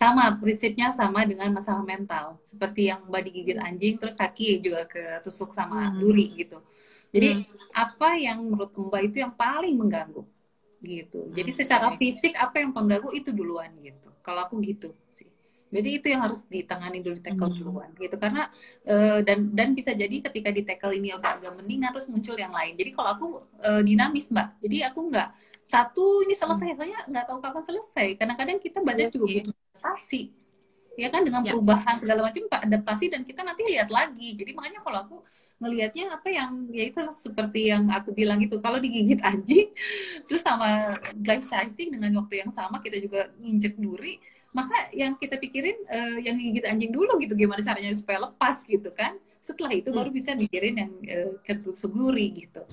[0.00, 2.40] sama prinsipnya sama dengan masalah mental.
[2.40, 6.00] Seperti yang mbak digigit anjing terus kaki juga ketusuk sama hmm.
[6.00, 6.58] duri gitu.
[7.12, 7.76] Jadi hmm.
[7.76, 10.24] apa yang menurut mbak itu yang paling mengganggu
[10.80, 11.28] gitu.
[11.36, 14.08] Jadi secara fisik apa yang mengganggu itu duluan gitu.
[14.24, 15.28] Kalau aku gitu sih.
[15.68, 17.58] Jadi itu yang harus ditangani dulu di tackle hmm.
[17.60, 18.16] duluan gitu.
[18.16, 18.48] Karena
[18.88, 22.56] uh, dan dan bisa jadi ketika di tackle ini udah agak mendingan terus muncul yang
[22.56, 22.72] lain.
[22.72, 23.26] Jadi kalau aku
[23.68, 24.64] uh, dinamis mbak.
[24.64, 25.28] Jadi aku nggak
[25.70, 29.34] satu ini selesai soalnya nggak tahu kapan selesai kadang-kadang kita badan iya, juga iya.
[29.38, 30.22] butuh adaptasi
[30.98, 31.54] ya kan dengan ya.
[31.54, 35.16] perubahan segala macam adaptasi dan kita nanti lihat lagi jadi makanya kalau aku
[35.60, 39.68] ngelihatnya apa yang ya itu seperti yang aku bilang itu kalau digigit anjing
[40.26, 44.18] terus sama guys sighting dengan waktu yang sama kita juga nginjek duri
[44.50, 48.90] maka yang kita pikirin uh, yang gigit anjing dulu gitu gimana caranya supaya lepas gitu
[48.90, 49.98] kan setelah itu hmm.
[50.00, 52.66] baru bisa mikirin yang uh, ketusuguri gitu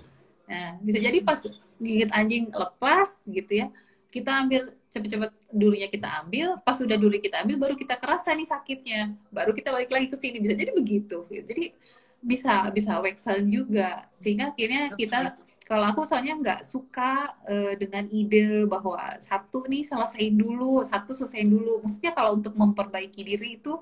[0.47, 1.39] nah bisa jadi pas
[1.77, 3.67] gigit anjing lepas gitu ya
[4.07, 8.47] kita ambil cepet-cepet durinya kita ambil, pas sudah duri kita ambil baru kita kerasa nih
[8.47, 11.27] sakitnya, baru kita balik lagi ke sini bisa jadi begitu.
[11.27, 11.75] Jadi
[12.17, 18.63] bisa bisa wexel juga sehingga akhirnya kita kalau aku soalnya nggak suka uh, dengan ide
[18.65, 21.83] bahwa satu nih selesai dulu, satu selesai dulu.
[21.83, 23.75] Maksudnya kalau untuk memperbaiki diri itu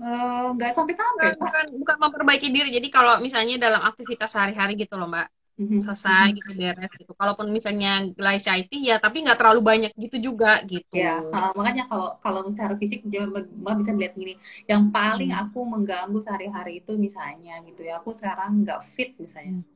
[0.00, 1.36] eh, nggak uh, sampai-sampai.
[1.36, 2.72] Bukan, bukan memperbaiki diri.
[2.72, 5.80] Jadi kalau misalnya dalam aktivitas sehari-hari gitu loh, Mbak mm-hmm.
[5.80, 6.38] selesai mm-hmm.
[6.38, 7.12] gitu beres gitu.
[7.16, 10.96] Kalaupun misalnya glycity ya tapi nggak terlalu banyak gitu juga gitu.
[10.96, 14.34] Ya, uh, makanya kalau kalau secara fisik mbak bisa melihat gini,
[14.66, 15.42] yang paling mm.
[15.48, 19.60] aku mengganggu sehari-hari itu misalnya gitu ya, aku sekarang nggak fit misalnya.
[19.60, 19.66] Mm.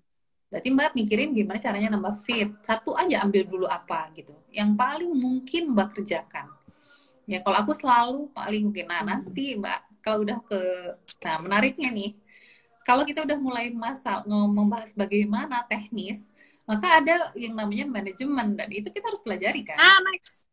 [0.46, 2.50] Berarti mbak mikirin gimana caranya nambah fit.
[2.62, 4.32] Satu aja ambil dulu apa gitu.
[4.54, 6.48] Yang paling mungkin mbak kerjakan.
[7.26, 8.86] Ya kalau aku selalu paling mungkin.
[8.86, 10.60] Nah nanti mbak kalau udah ke,
[11.26, 12.14] nah menariknya nih
[12.86, 16.30] kalau kita udah mulai masal membahas bagaimana teknis,
[16.70, 19.74] maka ada yang namanya manajemen dan itu kita harus pelajari kan.
[19.74, 20.46] Ah, next.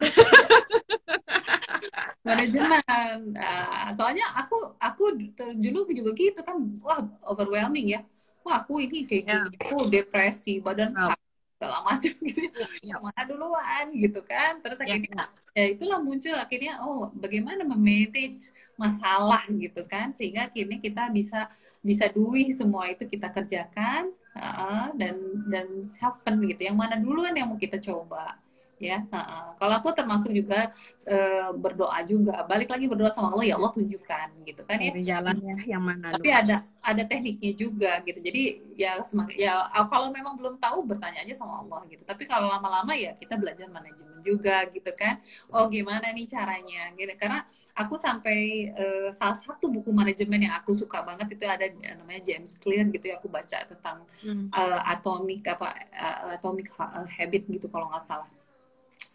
[2.28, 3.32] manajemen.
[3.32, 5.16] Nah, soalnya aku aku
[5.56, 8.04] dulu juga gitu kan, wah overwhelming ya.
[8.44, 9.44] Wah aku ini kayak yeah.
[9.48, 11.12] gitu, depresi, badan oh.
[11.12, 11.29] sakit
[11.60, 12.40] segala macam gitu.
[12.56, 12.96] Ya, ya.
[12.96, 14.64] mana duluan gitu kan.
[14.64, 15.60] Terus ya, akhirnya ya.
[15.60, 20.16] ya itulah muncul akhirnya oh bagaimana memanage masalah gitu kan.
[20.16, 21.52] Sehingga akhirnya kita bisa
[21.84, 25.20] bisa duih semua itu kita kerjakan uh, dan
[25.52, 26.72] dan seven gitu.
[26.72, 28.40] Yang mana duluan yang mau kita coba
[28.80, 30.72] ya uh, kalau aku termasuk juga
[31.04, 32.40] uh, berdoa juga.
[32.48, 34.92] Balik lagi berdoa sama Allah ya Allah tunjukkan gitu kan ya.
[34.96, 36.40] Jalannya yang mana tapi dulu.
[36.40, 38.18] ada ada tekniknya juga gitu.
[38.24, 38.42] Jadi
[38.80, 42.00] ya semangat ya kalau memang belum tahu bertanya aja sama Allah gitu.
[42.08, 45.20] Tapi kalau lama-lama ya kita belajar manajemen juga gitu kan.
[45.52, 47.12] Oh gimana nih caranya gitu.
[47.20, 47.44] Karena
[47.76, 51.68] aku sampai uh, salah satu buku manajemen yang aku suka banget itu ada
[52.00, 53.20] namanya James Clear gitu ya.
[53.20, 54.48] Aku baca tentang hmm.
[54.56, 56.72] uh, atomic apa uh, atomic
[57.12, 58.28] habit gitu kalau nggak salah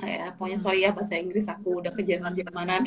[0.03, 2.83] ya pokoknya sorry ya bahasa Inggris aku udah ke Jerman Jermanan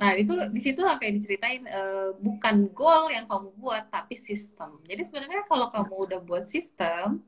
[0.00, 4.78] nah itu di situ kayak diceritain uh, bukan goal yang kamu buat tapi sistem.
[4.86, 7.22] Jadi sebenarnya kalau kamu udah buat sistem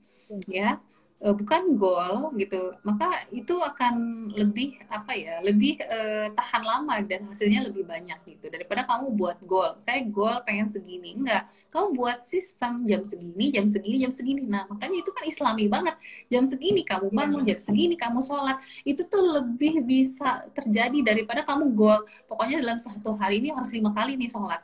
[0.50, 0.80] ya
[1.22, 2.74] uh, bukan goal gitu.
[2.82, 3.94] Maka itu akan
[4.34, 8.50] lebih apa ya lebih uh, tahan lama dan hasilnya lebih banyak gitu.
[8.50, 11.14] Daripada kamu buat goal saya goal pengen segini.
[11.14, 11.46] Enggak.
[11.70, 14.42] Kamu buat sistem jam segini jam segini jam segini.
[14.46, 15.96] Nah makanya itu kan islami banget.
[16.32, 18.58] Jam segini kamu bangun jam segini kamu sholat.
[18.82, 23.90] Itu tuh lebih bisa terjadi daripada kamu goal pokoknya dalam satu hari ini harus lima
[23.94, 24.62] kali nih sholat.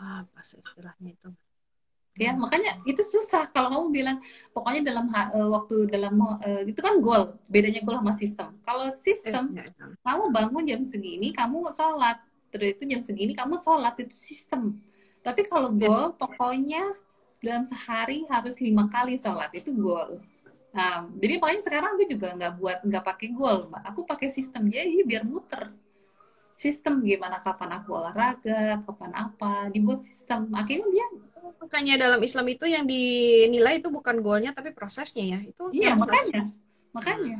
[0.00, 1.28] Apa istilahnya itu
[2.18, 3.46] ya makanya itu susah.
[3.54, 4.16] Kalau kamu bilang
[4.50, 7.38] pokoknya dalam uh, waktu dalam uh, itu kan goal.
[7.46, 8.48] Bedanya goal sama sistem.
[8.66, 9.86] Kalau sistem eh, ya.
[10.02, 12.18] kamu bangun jam segini kamu sholat.
[12.50, 14.74] Terus itu jam segini kamu sholat itu sistem.
[15.22, 15.86] Tapi kalau iya.
[15.86, 16.82] goal pokoknya
[17.40, 20.18] dalam sehari harus lima kali sholat itu goal.
[20.74, 23.82] Nah jadi pokoknya sekarang aku juga nggak buat nggak pakai goal mbak.
[23.94, 24.66] Aku pakai sistem.
[24.66, 25.70] Jadi biar muter.
[26.60, 30.52] Sistem gimana kapan aku olahraga kapan apa dibuat sistem.
[30.52, 31.06] Akhirnya dia
[31.58, 35.40] makanya dalam Islam itu yang dinilai itu bukan goalnya tapi prosesnya ya.
[35.42, 36.52] Itu iya makanya.
[36.94, 37.38] Makanya.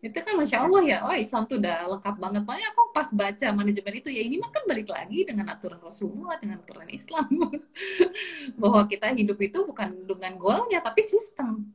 [0.00, 0.98] Itu kan masya Allah ya.
[1.04, 2.42] Oh Islam tuh udah lengkap banget.
[2.48, 6.40] Makanya aku pas baca manajemen itu ya ini mah kan balik lagi dengan aturan Rasulullah
[6.40, 7.28] dengan aturan Islam.
[8.60, 11.68] Bahwa kita hidup itu bukan dengan goalnya tapi sistem.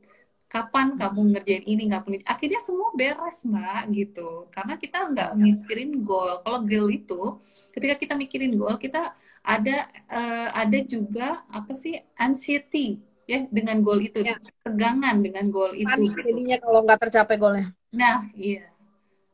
[0.46, 4.50] Kapan kamu ngerjain ini nggak punya akhirnya semua beres mbak gitu.
[4.50, 6.42] Karena kita nggak mikirin goal.
[6.42, 7.22] Kalau goal itu
[7.70, 9.14] ketika kita mikirin goal kita
[9.46, 12.98] ada uh, ada juga apa sih anxiety
[13.30, 14.26] ya dengan goal itu.
[14.26, 14.42] Ya.
[14.66, 16.26] tegangan dengan goal itu Panik gitu.
[16.26, 17.68] jadinya kalau nggak tercapai goalnya.
[17.94, 18.66] Nah iya.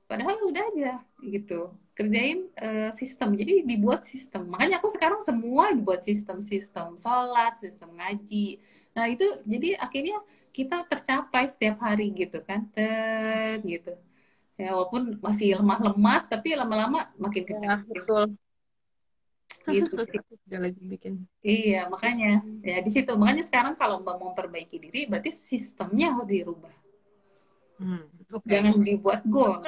[0.04, 0.92] Padahal udah aja
[1.24, 1.72] gitu.
[1.96, 3.32] Kerjain uh, sistem.
[3.32, 4.52] Jadi dibuat sistem.
[4.52, 6.44] Makanya aku sekarang semua dibuat sistem.
[6.44, 8.60] Sistem sholat sistem ngaji.
[8.92, 10.20] Nah itu jadi akhirnya
[10.52, 12.68] kita tercapai setiap hari gitu kan.
[12.76, 13.96] Tet, gitu.
[14.60, 18.36] Ya walaupun masih lemah-lemah tapi lama-lama makin kencang ya, betul
[19.74, 19.94] gitu.
[20.48, 21.26] Udah lagi bikin.
[21.42, 22.42] Iya makanya.
[22.62, 23.12] Ya di situ.
[23.14, 26.74] Makanya sekarang kalau mbak mau memperbaiki diri berarti sistemnya harus dirubah.
[27.82, 28.46] Hmm, okay.
[28.46, 29.58] jangan dibuat goal.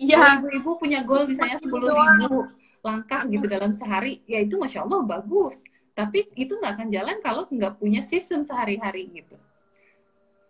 [0.00, 2.48] Iya, ibu-ibu punya goal misalnya sepuluh ribu
[2.80, 5.60] langkah gitu dalam sehari, ya itu masya Allah bagus.
[5.92, 9.36] Tapi itu nggak akan jalan kalau nggak punya sistem sehari-hari gitu.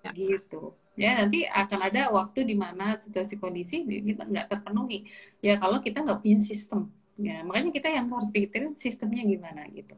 [0.07, 0.11] Ya.
[0.15, 0.71] Gitu.
[0.95, 5.11] Ya nanti akan ada waktu di mana situasi kondisi kita nggak terpenuhi.
[5.43, 6.87] Ya kalau kita nggak punya sistem
[7.21, 9.97] ya makanya kita yang harus pikirin sistemnya gimana gitu.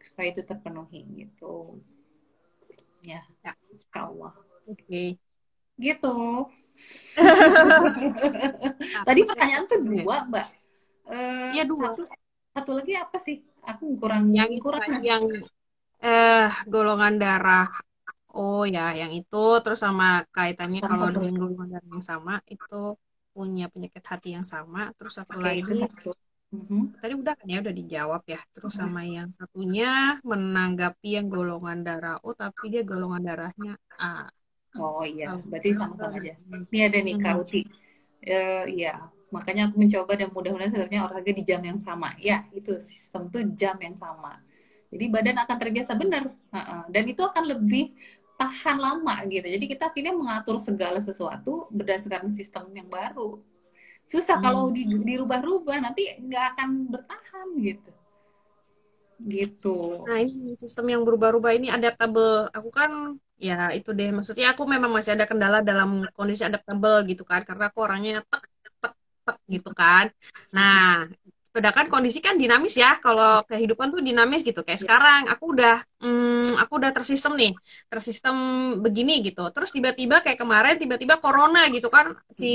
[0.00, 1.80] Supaya itu terpenuhi gitu.
[3.00, 3.52] Ya, ya.
[3.96, 4.36] Allah
[4.70, 4.86] oke.
[4.86, 5.08] Okay.
[5.80, 6.46] gitu.
[9.08, 10.48] Tadi pertanyaan tuh dua mbak.
[11.08, 11.96] Uh, ya dua.
[11.96, 12.02] satu,
[12.52, 13.40] satu lagi apa sih?
[13.64, 15.00] Aku kurang yang kurang.
[15.00, 15.24] yang
[16.00, 17.68] eh golongan darah.
[18.36, 19.44] Oh ya yang itu.
[19.64, 22.94] Terus sama kaitannya sama kalau dengan golongan darah yang sama itu
[23.32, 24.92] punya penyakit hati yang sama.
[25.00, 26.12] Terus satu okay, lagi itu.
[26.50, 26.98] Mm-hmm.
[26.98, 28.40] Tadi udah kan ya udah dijawab ya.
[28.50, 28.90] Terus mm-hmm.
[28.90, 34.26] sama yang satunya menanggapi yang golongan darah O tapi dia golongan darahnya A.
[34.78, 36.34] Oh iya, berarti sama-sama aja.
[36.38, 37.66] Ini ada nih Uti.
[38.20, 39.02] Uh, iya,
[39.34, 42.14] makanya aku mencoba dan mudah-mudahan sebenarnya olahraga di jam yang sama.
[42.22, 44.38] Ya, itu sistem tuh jam yang sama.
[44.90, 46.30] Jadi badan akan terbiasa benar.
[46.54, 46.86] Uh-uh.
[46.86, 47.94] Dan itu akan lebih
[48.38, 49.46] tahan lama gitu.
[49.46, 53.42] Jadi kita akhirnya mengatur segala sesuatu berdasarkan sistem yang baru
[54.10, 54.44] susah hmm.
[54.44, 57.90] kalau di, dirubah-rubah nanti nggak akan bertahan gitu.
[59.20, 59.78] Gitu.
[60.08, 62.50] Nah ini sistem yang berubah-ubah ini adaptable.
[62.50, 64.10] Aku kan ya itu deh.
[64.10, 67.46] Maksudnya aku memang masih ada kendala dalam kondisi adaptable gitu kan.
[67.46, 68.42] Karena aku orangnya tek
[68.82, 70.10] tek tek gitu kan.
[70.50, 71.06] Nah
[71.50, 74.62] sedangkan kondisi kan dinamis ya kalau kehidupan tuh dinamis gitu.
[74.62, 74.82] Kayak ya.
[74.86, 77.52] sekarang aku udah hmm, aku udah tersistem nih
[77.90, 78.36] tersistem
[78.78, 79.50] begini gitu.
[79.50, 82.52] Terus tiba-tiba kayak kemarin tiba-tiba corona gitu kan si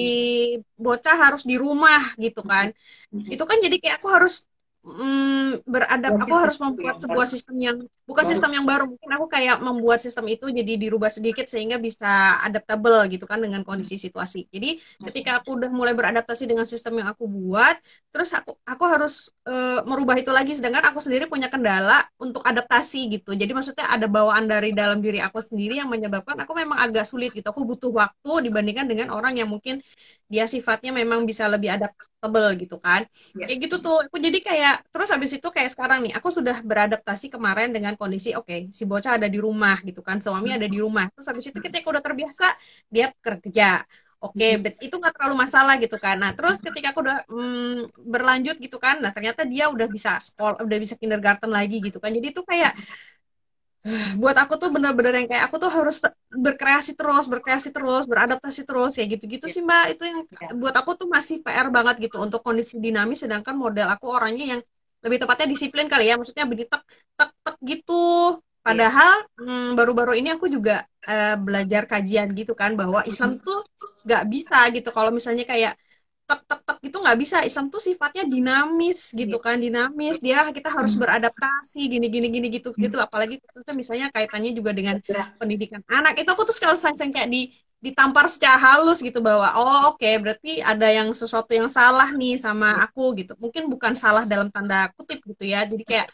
[0.79, 2.71] bocah harus di rumah gitu kan.
[3.12, 4.47] Itu kan jadi kayak aku harus
[4.85, 9.57] mm, beradap aku harus membuat sebuah sistem yang bukan sistem yang baru mungkin aku kayak
[9.57, 14.45] membuat sistem itu jadi dirubah sedikit sehingga bisa adaptable gitu kan dengan kondisi situasi.
[14.53, 14.77] Jadi
[15.09, 17.75] ketika aku udah mulai beradaptasi dengan sistem yang aku buat
[18.13, 23.09] terus aku aku harus uh, merubah itu lagi sedangkan aku sendiri punya kendala untuk adaptasi
[23.09, 23.33] gitu.
[23.33, 27.33] Jadi maksudnya ada bawaan dari dalam diri aku sendiri yang menyebabkan aku memang agak sulit
[27.33, 27.49] gitu.
[27.49, 29.81] Aku butuh waktu dibandingkan dengan orang yang mungkin
[30.29, 33.05] dia sifatnya memang bisa lebih adaptable gitu kan.
[33.33, 33.49] Ya.
[33.49, 34.05] kayak gitu tuh.
[34.05, 38.33] Aku jadi kayak terus habis itu kayak sekarang nih aku sudah beradaptasi kemarin dengan kondisi
[38.33, 41.45] oke okay, si bocah ada di rumah gitu kan suami ada di rumah terus habis
[41.49, 42.47] itu ketika udah terbiasa
[42.89, 43.83] dia kerja
[44.25, 44.88] Oke, okay, hmm.
[44.88, 46.17] itu nggak terlalu masalah gitu kan.
[46.17, 50.65] Nah, terus ketika aku udah mm, berlanjut gitu kan, nah ternyata dia udah bisa sekolah,
[50.65, 52.09] udah bisa kindergarten lagi gitu kan.
[52.09, 52.73] Jadi itu kayak
[54.17, 56.01] buat aku tuh bener-bener yang kayak aku tuh harus
[56.33, 59.83] berkreasi terus, berkreasi terus, beradaptasi terus ya gitu-gitu sih Mbak.
[59.93, 60.49] Itu yang Ya.
[60.57, 64.61] buat aku tuh masih PR banget gitu untuk kondisi dinamis sedangkan model aku orangnya yang
[65.05, 66.17] lebih tepatnya disiplin kali ya.
[66.17, 66.83] Maksudnya begitu tek
[67.17, 67.93] tek tek gitu.
[68.65, 73.61] Padahal hmm, baru-baru ini aku juga eh, belajar kajian gitu kan bahwa Islam tuh
[74.05, 75.77] nggak bisa gitu kalau misalnya kayak
[76.29, 77.38] tek tek tek gitu nggak bisa.
[77.47, 80.15] Islam tuh sifatnya dinamis gitu kan dinamis.
[80.25, 81.01] Dia kita harus Hmm.
[81.05, 82.97] beradaptasi gini gini gini gitu gitu.
[83.01, 85.38] Apalagi khususnya misalnya kaitannya juga dengan Bergerak.
[85.39, 86.13] pendidikan anak.
[86.21, 87.41] Itu aku tuh sekali sayang kayak di
[87.85, 92.81] ditampar secara halus gitu bahwa oh oke berarti ada yang sesuatu yang salah nih sama
[92.81, 93.38] aku gitu.
[93.38, 95.61] Mungkin bukan salah dalam tanda kutip gitu ya.
[95.69, 96.07] Jadi kayak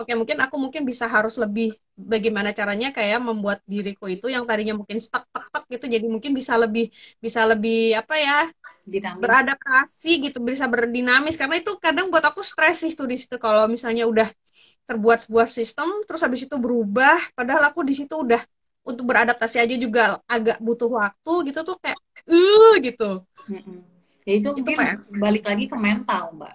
[0.00, 4.74] oke mungkin aku mungkin bisa harus lebih bagaimana caranya kayak membuat diriku itu yang tadinya
[4.78, 6.88] mungkin stuck tek tek gitu jadi mungkin bisa lebih
[7.24, 8.36] bisa lebih apa ya
[8.88, 9.20] Dinamis.
[9.20, 11.36] beradaptasi gitu bisa berdinamis.
[11.36, 13.36] Karena itu kadang buat aku stres sih tuh di situ.
[13.36, 14.28] Kalau misalnya udah
[14.88, 18.40] terbuat sebuah sistem terus habis itu berubah padahal aku di situ udah
[18.88, 23.20] untuk beradaptasi aja juga agak butuh waktu gitu tuh kayak uh gitu.
[23.52, 23.84] Mm-mm.
[24.24, 24.76] Ya itu, Itu mungkin
[25.20, 26.54] balik lagi ke mental, Mbak.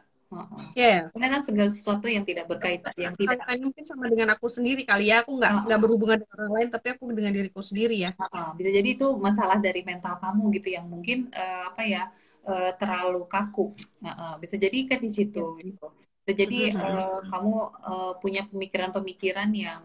[0.73, 4.49] Ya Karena kan segala sesuatu yang tidak berkaitan, yang tidak kaitannya mungkin sama dengan aku
[4.49, 5.21] sendiri kali ya.
[5.21, 8.11] Aku nggak nggak berhubungan dengan orang lain tapi aku dengan diriku sendiri ya.
[8.17, 12.09] Heeh, bisa jadi itu masalah dari mental kamu gitu yang mungkin eh, apa ya
[12.51, 13.65] eh, terlalu kaku.
[14.05, 15.85] Heeh, bisa jadi kan di situ gitu.
[16.23, 17.53] Bisa jadi eh, kamu
[17.91, 19.83] eh, punya pemikiran-pemikiran yang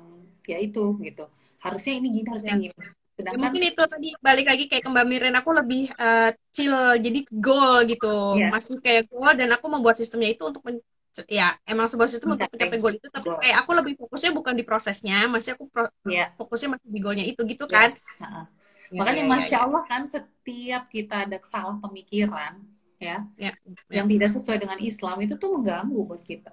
[0.49, 1.25] ya itu gitu.
[1.65, 2.63] Harusnya ini gini, harusnya Ya.
[2.65, 2.75] gini.
[2.79, 6.77] Ya, Sedangkan mungkin itu tadi balik lagi kayak ke Mbak Miren aku lebih eh, chill
[7.03, 8.07] jadi goal gitu
[8.39, 8.49] Iya.
[8.55, 10.81] masih kayak goal dan aku membuat sistemnya itu untuk men-
[11.27, 13.43] ya emang sebuah sistem untuk Mencapai goal itu tapi goal.
[13.43, 17.27] kayak aku lebih fokusnya bukan di prosesnya masih aku pro- ya, fokusnya masih di goalnya
[17.27, 17.75] itu gitu ya.
[17.75, 17.91] kan
[18.23, 18.45] Heeh.
[18.89, 19.61] Ya, Makanya ya, ya, Masya ya.
[19.69, 22.53] Allah kan setiap kita ada salah pemikiran
[22.99, 26.51] ya Ya, ya, yang tidak sesuai dengan Islam itu tuh mengganggu buat kita.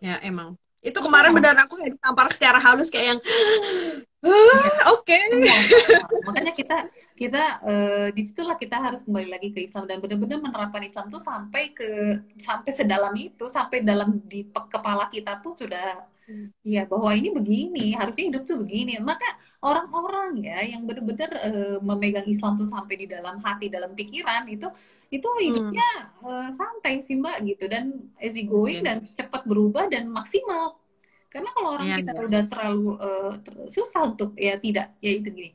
[0.00, 3.20] ya, emang itu kemarin kamu- beneran aku kayak ditampar secara halus kayak yang
[4.26, 4.34] Iya.
[4.34, 5.58] "Ah, oke Semua.
[6.26, 6.76] Makanya kita
[7.14, 11.22] kita eh, di situlah kita harus kembali lagi ke Islam dan benar-benar menerapkan Islam tuh
[11.22, 11.86] sampai ke
[12.38, 16.50] sampai sedalam itu sampai dalam di pe- kepala kita pun sudah Hmm.
[16.74, 19.26] ya bahwa ini begini harusnya hidup tuh begini maka
[19.62, 24.66] orang-orang ya yang benar-benar eh, memegang Islam tuh sampai di dalam hati dalam pikiran itu
[25.14, 25.86] itu hidupnya
[26.26, 27.84] eh, santai sih mbak gitu dan
[28.18, 28.86] easy going Iya.
[28.86, 30.74] dan cepat berubah dan maksimal
[31.32, 32.26] karena kalau orang Iya, kita iya.
[32.28, 35.50] udah terlalu eh, ter- susah untuk ya tidak ya itu gini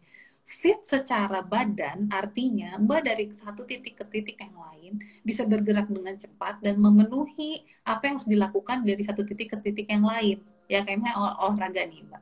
[0.61, 4.91] fit secara badan artinya mbak dari satu titik ke titik yang lain
[5.27, 9.87] bisa bergerak dengan cepat dan memenuhi apa yang harus dilakukan dari satu titik ke titik
[9.93, 10.37] yang lain
[10.71, 12.21] ya kayaknya olah- olahraga nih mbak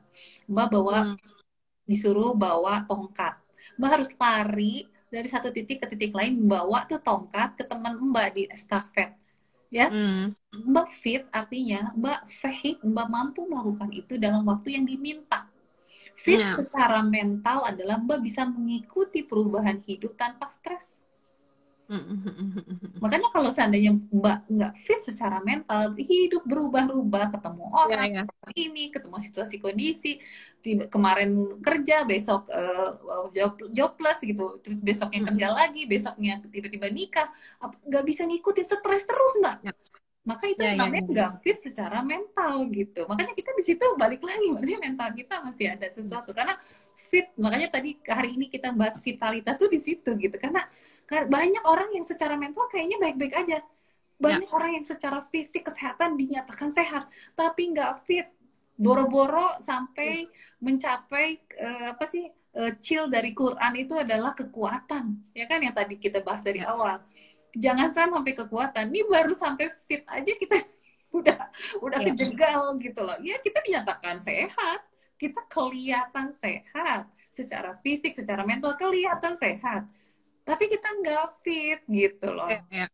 [0.50, 1.16] mbak bawa Hmm.
[1.86, 3.34] disuruh bawa tongkat
[3.78, 4.74] mbak harus lari
[5.10, 9.14] dari satu titik ke titik lain bawa tuh tongkat ke teman mbak di estafet
[9.70, 10.34] ya Hmm.
[10.50, 15.46] Mbak fit artinya Mbak fahim, Mbak mampu melakukan itu dalam waktu yang diminta.
[16.18, 16.58] Fit Ya.
[16.58, 20.99] secara mental adalah Mbak bisa mengikuti perubahan hidup tanpa stres.
[23.00, 28.22] Makanya kalau seandainya Mbak nggak fit secara mental, hidup berubah-ubah, ketemu orang ya
[28.52, 30.20] ini, ketemu situasi kondisi,
[30.60, 32.90] tiba- kemarin kerja, besok eh,
[33.36, 35.28] job, jobless gitu, terus besoknya Hmm.
[35.32, 37.28] kerja lagi, besoknya tiba-tiba nikah,
[37.88, 39.56] nggak bisa ngikutin stres terus Mbak.
[39.64, 39.72] Ya.
[40.20, 41.10] Maka itu Ya, ya, namanya ya.
[41.14, 43.00] nggak fit secara mental gitu.
[43.08, 46.54] Makanya kita di situ balik lagi, makanya mental kita masih ada sesuatu karena
[47.00, 47.32] fit.
[47.40, 50.68] Makanya tadi hari ini kita bahas vitalitas tuh di situ gitu, karena
[51.10, 53.58] banyak orang yang secara mental kayaknya baik-baik aja.
[54.20, 58.28] Banyak orang yang secara fisik kesehatan dinyatakan sehat, tapi nggak fit.
[58.80, 60.24] Boro-boro sampai
[60.60, 65.96] mencapai eh, apa sih eh, chill dari Quran itu adalah kekuatan, ya kan yang tadi
[66.00, 66.72] kita bahas dari Ya.
[66.72, 67.00] awal.
[67.52, 68.88] Jangan sampai kekuatan.
[68.94, 70.56] Ini baru sampai fit aja kita
[71.18, 71.38] udah
[71.84, 72.06] udah Ya.
[72.12, 73.16] kejegal gitu loh.
[73.20, 74.80] Ya kita dinyatakan sehat,
[75.20, 79.84] kita kelihatan sehat secara fisik, secara mental kelihatan sehat.
[80.50, 82.50] Tapi kita nggak fit gitu loh.
[82.50, 82.90] Ya.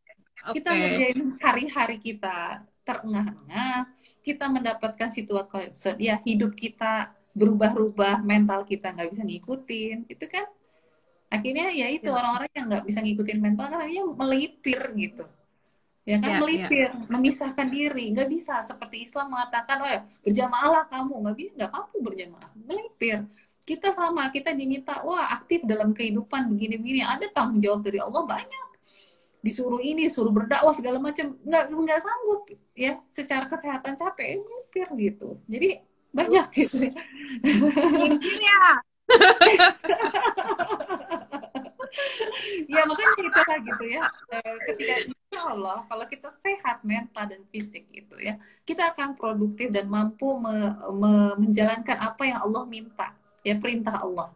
[0.52, 3.90] Kita ngerjain hari-hari kita terengah-engah,
[4.22, 10.46] kita mendapatkan situasi ya hidup kita berubah-ubah, mental kita nggak bisa ngikutin, itu kan
[11.26, 12.14] akhirnya ya itu Ya.
[12.14, 15.24] orang-orang yang nggak bisa ngikutin mental kan akhirnya melipir gitu,
[16.06, 21.14] ya kan Ya, melipir, memisahkan diri, nggak bisa seperti Islam mengatakan, oh ya berjamaahlah kamu,
[21.26, 23.18] nggak bisa, nggak mampu berjamaah, melipir.
[23.66, 28.66] Kita sama, kita diminta, wah aktif dalam kehidupan begini-begini, ada tanggung jawab dari Allah banyak
[29.42, 35.38] disuruh ini, disuruh berdakwah segala macam, nggak nggak sanggup ya, secara kesehatan capek, melipir gitu.
[35.46, 35.78] Jadi
[36.10, 36.82] banyak Ups.
[36.82, 36.90] gitu.
[38.42, 38.62] Ya.
[42.66, 44.02] ya makanya itu lah gitu ya.
[44.34, 49.14] Eh, ketika insya Allah kalau kita sehat mental dan fisik itu gitu ya kita akan
[49.14, 53.14] produktif dan mampu me, me, menjalankan apa yang Allah minta
[53.46, 54.34] ya perintah Allah.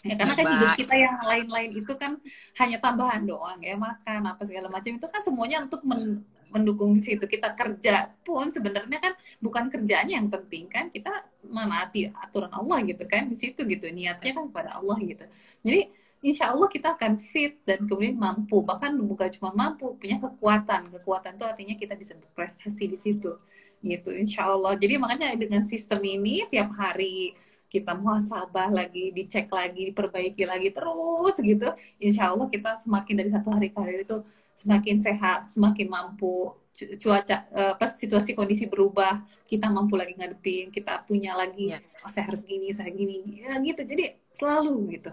[0.00, 2.16] Ya karena kan hidup kita yang lain-lain itu kan
[2.56, 4.96] hanya tambahan doang ya makan apa segala macam.
[4.96, 7.20] Itu kan semuanya untuk men, mendukung situ.
[7.28, 9.12] Kita kerja pun sebenarnya kan
[9.44, 10.88] bukan kerjanya yang penting kan.
[10.88, 13.92] Kita menaati aturan Allah gitu kan di situ gitu.
[13.92, 15.24] Niatnya kan kepada Allah gitu.
[15.60, 15.92] Jadi
[16.24, 18.64] insya Allah kita akan fit dan kemudian mampu.
[18.64, 20.96] Bahkan bukan cuma mampu punya kekuatan.
[20.96, 23.36] Kekuatan itu artinya kita bisa berprestasi di situ
[23.84, 24.80] gitu insya Allah.
[24.80, 27.36] Jadi makanya dengan sistem ini setiap hari
[27.70, 31.70] kita muhasabah lagi dicek lagi diperbaiki lagi terus gitu.
[32.02, 34.26] Insya Allah kita semakin dari satu hari ke hari itu
[34.58, 36.50] semakin sehat semakin mampu.
[36.74, 41.78] Cuaca eh, pas situasi kondisi berubah kita mampu lagi ngadepin kita punya lagi ya.
[42.02, 43.42] oh, saya harus gini saya gini.
[43.46, 43.86] Ya, gitu.
[43.86, 45.10] Jadi selalu gitu.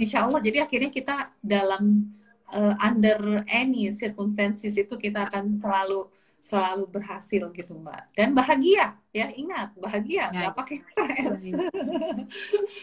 [0.00, 2.08] Insya Allah jadi akhirnya kita dalam
[2.48, 6.08] uh, under any circumstances itu kita akan selalu
[6.42, 10.34] selalu berhasil gitu mbak dan bahagia ya ingat bahagia ya.
[10.34, 11.54] nggak pakai stres ya.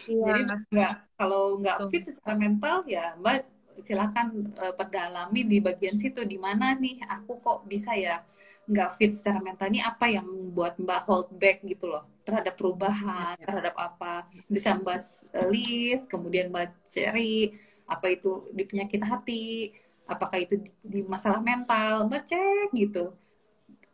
[0.24, 0.40] jadi
[0.72, 3.44] nggak kalau nggak fit secara mental ya mbak
[3.84, 8.24] silakan uh, perdalami di bagian situ di mana nih aku kok bisa ya
[8.64, 13.36] nggak fit secara mental ini apa yang membuat mbak hold back gitu loh terhadap perubahan
[13.36, 13.44] ya.
[13.44, 15.04] terhadap apa bisa mbak
[15.52, 19.74] list kemudian mbak cari apa itu di penyakit hati
[20.08, 23.12] apakah itu di, di masalah mental mbak cek gitu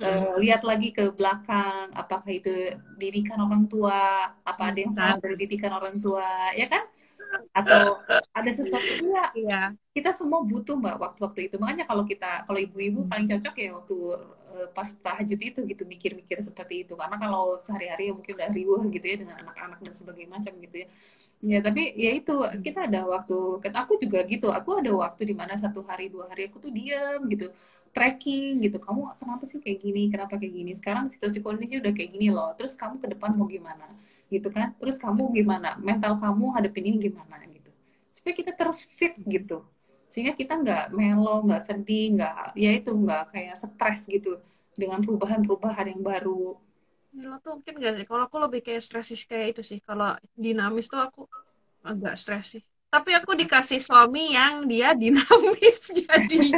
[0.03, 2.53] uh, lihat lagi ke belakang apakah itu
[3.01, 6.85] didikan orang tua apa ada yang salah dari didikan orang tua ya kan?
[7.51, 7.99] Atau
[8.33, 9.61] ada sesuatu ya iya.
[9.91, 11.57] kita semua butuh mbak waktu-waktu itu.
[11.59, 13.11] Makanya kalau kita kalau ibu-ibu hmm.
[13.11, 13.97] paling cocok ya waktu
[14.55, 16.95] uh, pas tahajud itu gitu mikir-mikir seperti itu.
[16.95, 20.77] Karena kalau sehari-hari ya mungkin udah riuh gitu ya dengan anak-anak dan sebagainya macam gitu
[20.85, 20.89] ya.
[21.45, 23.37] Ya tapi ya itu kita ada waktu
[23.75, 24.49] aku juga gitu.
[24.53, 27.51] Aku ada waktu di mana satu hari dua hari aku tuh diam gitu
[27.97, 28.77] tracking gitu.
[28.77, 30.13] Kamu kenapa sih kayak gini?
[30.13, 30.73] Kenapa kayak gini?
[30.77, 32.53] Sekarang situasi kondisi udah kayak gini loh.
[32.61, 33.89] Terus kamu ke depan mau gimana?
[34.29, 34.77] Gitu kan?
[34.77, 35.81] Terus kamu gimana?
[35.81, 37.73] Mental kamu hadapin ini gimana gitu.
[38.13, 39.65] Supaya kita terus fit gitu.
[40.13, 44.37] Sehingga kita nggak melo nggak sedih nggak ya itu nggak kayak stres gitu
[44.77, 46.61] dengan perubahan-perubahan yang baru.
[47.17, 48.05] Ya, lo tuh mungkin gak sih?
[48.05, 49.81] Kalau aku lebih kayak stres kayak itu sih.
[49.81, 51.25] Kalau dinamis tuh aku
[51.81, 56.49] agak stres sih tapi aku dikasih suami yang dia dinamis jadi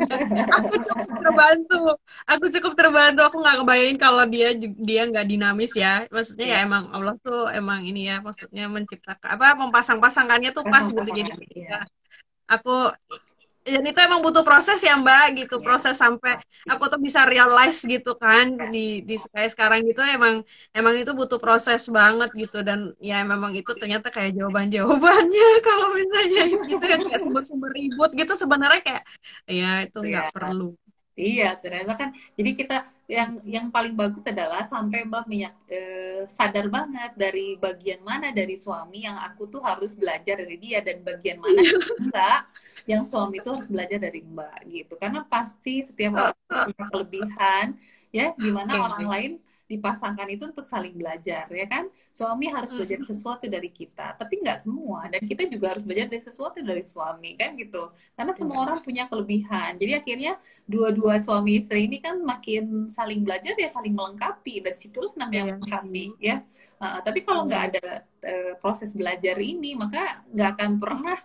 [0.54, 1.82] aku cukup terbantu.
[2.28, 3.20] Aku cukup terbantu.
[3.24, 6.04] Aku nggak kebayangin kalau dia dia nggak dinamis ya.
[6.12, 6.66] Maksudnya ya iya.
[6.68, 11.10] emang Allah tuh emang ini ya maksudnya menciptakan apa mempasang-pasangkannya tuh pas gitu.
[11.10, 11.32] Jadi
[11.64, 11.82] ya.
[12.46, 12.92] aku
[13.68, 15.66] dan itu emang butuh proses ya mbak gitu yeah.
[15.66, 18.70] proses sampai aku tuh bisa realize gitu kan yeah.
[18.72, 20.40] di di kayak sekarang gitu emang
[20.72, 25.92] emang itu butuh proses banget gitu dan ya memang itu ternyata kayak jawaban jawabannya kalau
[25.92, 26.42] misalnya
[26.72, 29.04] itu kan kayak sumber-sumber ribut gitu sebenarnya kayak
[29.44, 30.34] ya itu nggak yeah.
[30.34, 30.72] perlu
[31.18, 32.14] Iya, ternyata kan.
[32.38, 38.04] Jadi kita yang yang paling bagus adalah sampai Mbak minyak eh, sadar banget dari bagian
[38.06, 41.58] mana dari suami yang aku tuh harus belajar dari dia dan bagian mana
[42.04, 42.40] enggak
[42.88, 44.94] yang suami itu harus belajar dari Mbak gitu.
[44.96, 47.66] Karena pasti setiap orang punya kelebihan
[48.08, 49.32] ya gimana orang lain
[49.68, 51.92] dipasangkan itu untuk saling belajar ya kan?
[52.08, 55.04] Suami harus belajar sesuatu dari kita tapi nggak semua.
[55.12, 57.92] Dan kita juga harus belajar dari sesuatu dari suami kan gitu.
[58.16, 59.76] Karena semua orang punya kelebihan.
[59.76, 64.64] Jadi akhirnya dua-dua suami istri ini kan makin saling belajar ya saling melengkapi.
[64.64, 65.52] Dari situlah namanya iya.
[65.60, 66.36] melengkapi ya.
[66.78, 71.18] Uh, tapi kalau nggak ada uh, proses belajar ini maka nggak akan pernah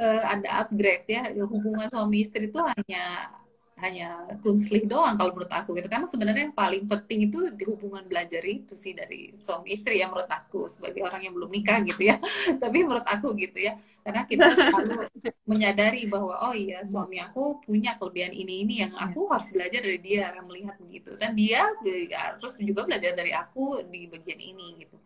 [0.00, 1.22] uh, ada upgrade ya.
[1.44, 3.32] Hubungan suami istri itu hanya
[3.76, 5.88] hanya kunslih doang kalau menurut aku gitu.
[5.92, 10.08] Karena sebenarnya yang paling penting itu di hubungan belajar itu sih dari suami istri ya
[10.08, 12.16] menurut aku sebagai orang yang belum nikah gitu ya.
[12.62, 13.76] Tapi menurut aku gitu ya
[14.06, 15.10] karena kita selalu
[15.50, 19.98] menyadari bahwa oh iya suami aku punya kelebihan ini ini yang aku harus belajar dari
[19.98, 21.18] dia melihat begitu.
[21.18, 21.74] Dan dia
[22.14, 24.96] harus juga belajar dari aku di bagian ini gitu.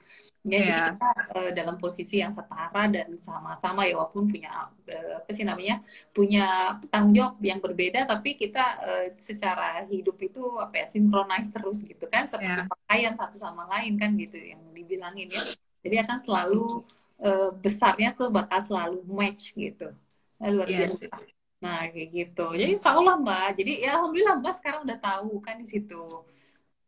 [0.40, 0.64] Ya yeah.
[0.64, 5.44] jadi kita uh, dalam posisi yang setara dan sama-sama ya walaupun punya uh, apa sih
[5.44, 5.84] namanya
[6.16, 11.80] punya tanggung jawab yang berbeda tapi kita uh, secara hidup itu apa ya sinkronis terus
[11.84, 12.28] gitu kan.
[12.28, 12.68] Seperti yeah.
[12.68, 15.40] pakaian satu sama lain kan gitu yang dibilangin ya.
[15.80, 16.84] Jadi akan selalu
[17.20, 19.92] uh, besarnya tuh bakal selalu match gitu.
[20.40, 21.04] Nah, luar biasa.
[21.06, 21.28] yes.
[21.60, 22.46] nah kayak gitu.
[22.56, 23.60] Jadi insya Allah mbak.
[23.60, 26.24] Jadi ya alhamdulillah mbak sekarang udah tahu kan di situ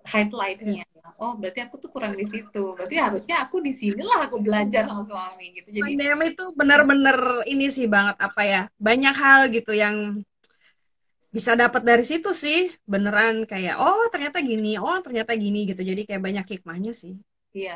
[0.08, 0.88] highlightnya.
[1.20, 2.72] Oh berarti aku tuh kurang di situ.
[2.72, 5.68] Berarti harusnya aku di sinilah aku belajar sama suami gitu.
[5.68, 10.24] Jadi pandemi itu benar-benar ini sih banget apa ya banyak hal gitu yang
[11.28, 12.72] bisa dapat dari situ sih.
[12.88, 15.84] Beneran kayak oh ternyata gini oh ternyata gini gitu.
[15.84, 17.12] Jadi kayak banyak hikmahnya sih
[17.56, 17.70] Iya,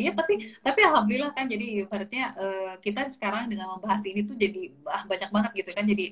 [0.00, 0.32] iya tapi
[0.66, 4.58] tapi alhamdulillah kan jadi ibaratnya uh, kita sekarang dengan membahas ini tuh jadi
[4.96, 6.04] ah, banyak banget gitu kan jadi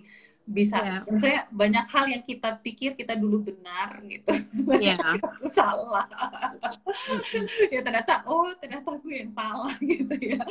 [0.50, 1.00] bisa yeah.
[1.06, 4.34] maksudnya banyak hal yang kita pikir kita dulu benar gitu
[4.82, 4.98] yeah.
[5.38, 6.10] aku salah
[7.74, 10.42] ya ternyata oh ternyata aku yang salah gitu ya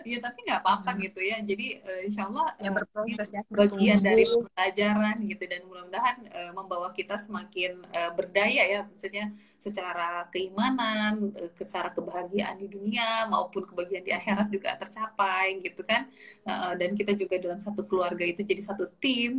[0.00, 1.00] ya tapi nggak apa-apa hmm.
[1.04, 6.16] gitu ya jadi uh, insya Allah yang berproses ya bagian dari pelajaran gitu dan mudah-mudahan
[6.32, 9.28] uh, membawa kita semakin uh, berdaya ya maksudnya
[9.64, 16.04] secara keimanan, secara kebahagiaan di dunia maupun kebahagiaan di akhirat juga tercapai gitu kan.
[16.76, 19.33] Dan kita juga dalam satu keluarga itu jadi satu tim,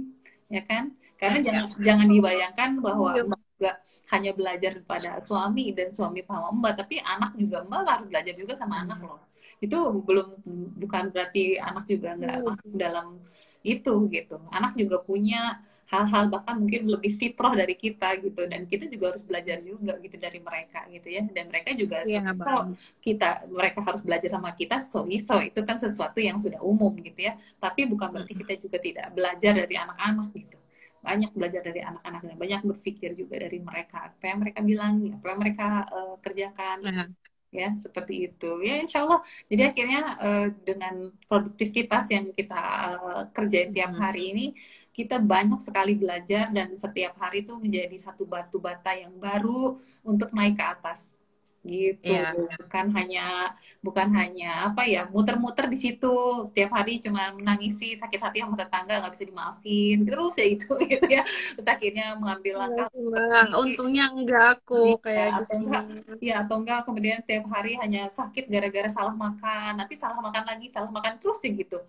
[0.49, 0.93] ya kan?
[1.15, 1.43] Karena ya.
[1.47, 3.23] jangan jangan dibayangkan bahwa ya.
[3.23, 3.71] juga
[4.11, 8.53] hanya belajar pada suami dan suami paham mbak, tapi anak juga mbak harus belajar juga
[8.59, 9.21] sama anak loh.
[9.63, 10.27] Itu belum
[10.83, 13.07] bukan berarti anak juga nggak masuk dalam
[13.63, 14.37] itu gitu.
[14.51, 18.41] Anak juga punya hal-hal bahkan mungkin lebih fitrah dari kita gitu.
[18.49, 21.21] Dan kita juga harus belajar juga gitu dari mereka gitu ya.
[21.29, 25.77] Dan mereka juga ya, kalau kita mereka harus belajar sama kita so iso itu kan
[25.77, 27.37] sesuatu yang sudah umum gitu ya.
[27.61, 30.57] Tapi bukan berarti kita juga tidak belajar dari anak-anak gitu.
[31.05, 34.09] Banyak belajar dari anak-anak dan banyak berpikir juga dari mereka.
[34.09, 36.77] Apa yang mereka bilang apa yang mereka uh, kerjakan.
[36.81, 37.05] Ya
[37.55, 38.59] ya seperti itu.
[38.59, 39.23] Ya insya Allah.
[39.47, 42.59] Jadi akhirnya uh, dengan produktivitas yang kita
[42.99, 44.45] uh, kerjain tiap hari ini
[44.95, 49.75] kita banyak sekali belajar dan setiap hari itu menjadi satu batu bata yang baru
[50.07, 51.11] untuk naik ke atas.
[51.65, 52.13] Gitu.
[52.13, 52.29] Yeah.
[52.61, 56.13] bukan hanya bukan hanya apa ya muter-muter di situ.
[56.53, 59.97] Tiap hari cuma menangisi sakit hati sama tetangga nggak bisa dimaafin.
[60.05, 61.25] Terus ya itu gitu ya.
[61.57, 65.55] Terus akhirnya mengambil langkah nah, untungnya enggak aku ya, kayak atau gitu.
[65.57, 65.83] enggak.
[66.21, 69.81] Ya atau enggak kemudian tiap hari hanya sakit gara-gara salah makan.
[69.81, 71.81] Nanti salah makan lagi salah makan terus ya gitu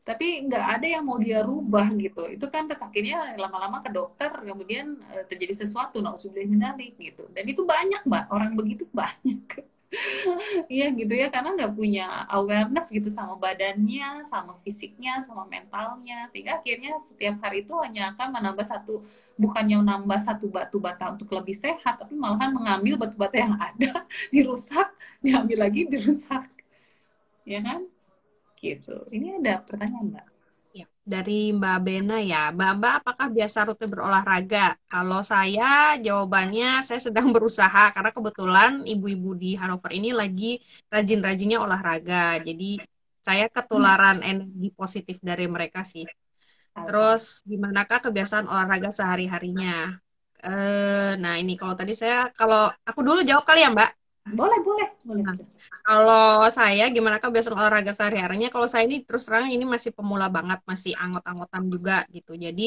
[0.00, 2.26] tapi nggak ada yang mau dia rubah gitu.
[2.32, 7.28] Itu kan terus akhirnya lama-lama ke dokter kemudian uh, terjadi sesuatu nauzubillah minalik gitu.
[7.30, 8.24] Dan itu banyak mbak.
[8.32, 9.44] Orang begitu banyak.
[10.70, 16.30] Iya gitu ya karena nggak punya awareness gitu sama badannya, sama fisiknya, sama mentalnya.
[16.30, 19.02] Sehingga akhirnya setiap hari itu hanya akan menambah satu
[19.34, 24.06] bukannya menambah satu batu bata untuk lebih sehat tapi malahan mengambil batu bata yang ada
[24.34, 26.46] dirusak diambil lagi dirusak.
[27.42, 27.82] Ya kan
[28.60, 29.08] gitu.
[29.08, 30.26] Ini ada pertanyaan Mbak.
[30.70, 34.78] Ya, dari Mbak Bena ya, Mbak Mbak apakah biasa rutin berolahraga?
[34.86, 42.38] Kalau saya jawabannya saya sedang berusaha karena kebetulan ibu-ibu di Hanover ini lagi rajin-rajinnya olahraga.
[42.44, 42.78] Jadi
[43.26, 44.30] saya ketularan hmm.
[44.30, 46.06] energi positif dari mereka sih.
[46.70, 49.98] Terus gimanakah kebiasaan olahraga sehari-harinya?
[50.40, 53.90] Eh, nah ini kalau tadi saya kalau aku dulu jawab kali ya Mbak.
[54.28, 55.22] Boleh, boleh, boleh.
[55.26, 55.36] Nah,
[55.86, 58.48] kalau saya gimana kak biasa olahraga sehari-harinya?
[58.54, 62.32] Kalau saya ini terus terang ini masih pemula banget, masih anggot-anggotan juga gitu.
[62.44, 62.62] Jadi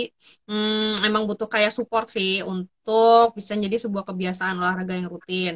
[0.50, 5.54] hmm, emang butuh kayak support sih untuk bisa jadi sebuah kebiasaan olahraga yang rutin.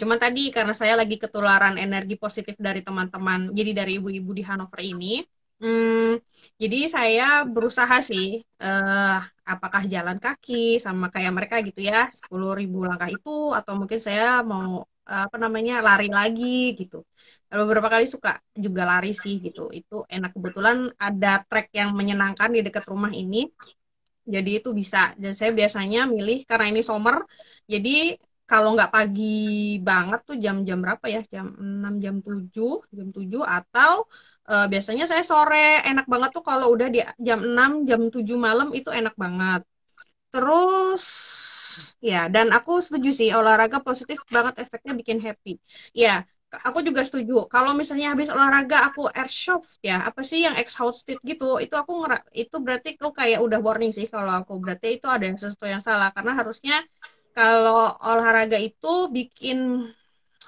[0.00, 4.78] Cuman tadi karena saya lagi ketularan energi positif dari teman-teman, jadi dari ibu-ibu di Hanover
[4.86, 5.18] ini,
[5.58, 6.14] hmm,
[6.62, 7.24] jadi saya
[7.54, 13.72] berusaha sih, uh, apakah jalan kaki sama kayak mereka gitu ya, 10.000 langkah itu, atau
[13.80, 14.86] mungkin saya mau
[15.26, 16.96] apa namanya lari lagi gitu.
[17.50, 19.60] Beberapa kali suka juga lari sih gitu.
[19.74, 20.30] Itu enak.
[20.36, 23.50] Kebetulan ada trek yang menyenangkan di dekat rumah ini.
[24.34, 25.10] Jadi itu bisa.
[25.22, 27.16] Dan saya biasanya milih karena ini summer
[27.72, 27.90] jadi
[28.50, 31.20] kalau nggak pagi banget tuh jam-jam berapa ya?
[31.34, 33.92] Jam 6 jam 7 jam 7 atau
[34.50, 35.82] uh, biasanya saya sore.
[35.90, 39.62] Enak banget tuh kalau udah di jam 6 jam 7 malam itu enak banget.
[40.32, 41.04] Terus
[42.10, 45.50] Ya, dan aku setuju sih olahraga positif banget efeknya bikin happy.
[46.02, 46.24] Ya,
[46.66, 47.34] aku juga setuju.
[47.52, 52.16] Kalau misalnya habis olahraga aku airsoft ya, apa sih yang exhausted gitu, itu aku ngera
[52.42, 55.82] itu berarti kau kayak udah warning sih kalau aku berarti itu ada yang sesuatu yang
[55.88, 56.74] salah karena harusnya
[57.36, 59.58] kalau olahraga itu bikin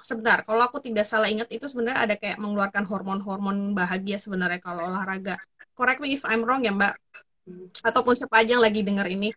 [0.09, 4.81] sebentar, kalau aku tidak salah ingat itu sebenarnya ada kayak mengeluarkan hormon-hormon bahagia sebenarnya kalau
[4.89, 5.35] olahraga.
[5.77, 6.93] Correct me if I'm wrong ya, Mbak
[7.83, 9.29] ataupun siapa aja yang lagi dengar ini.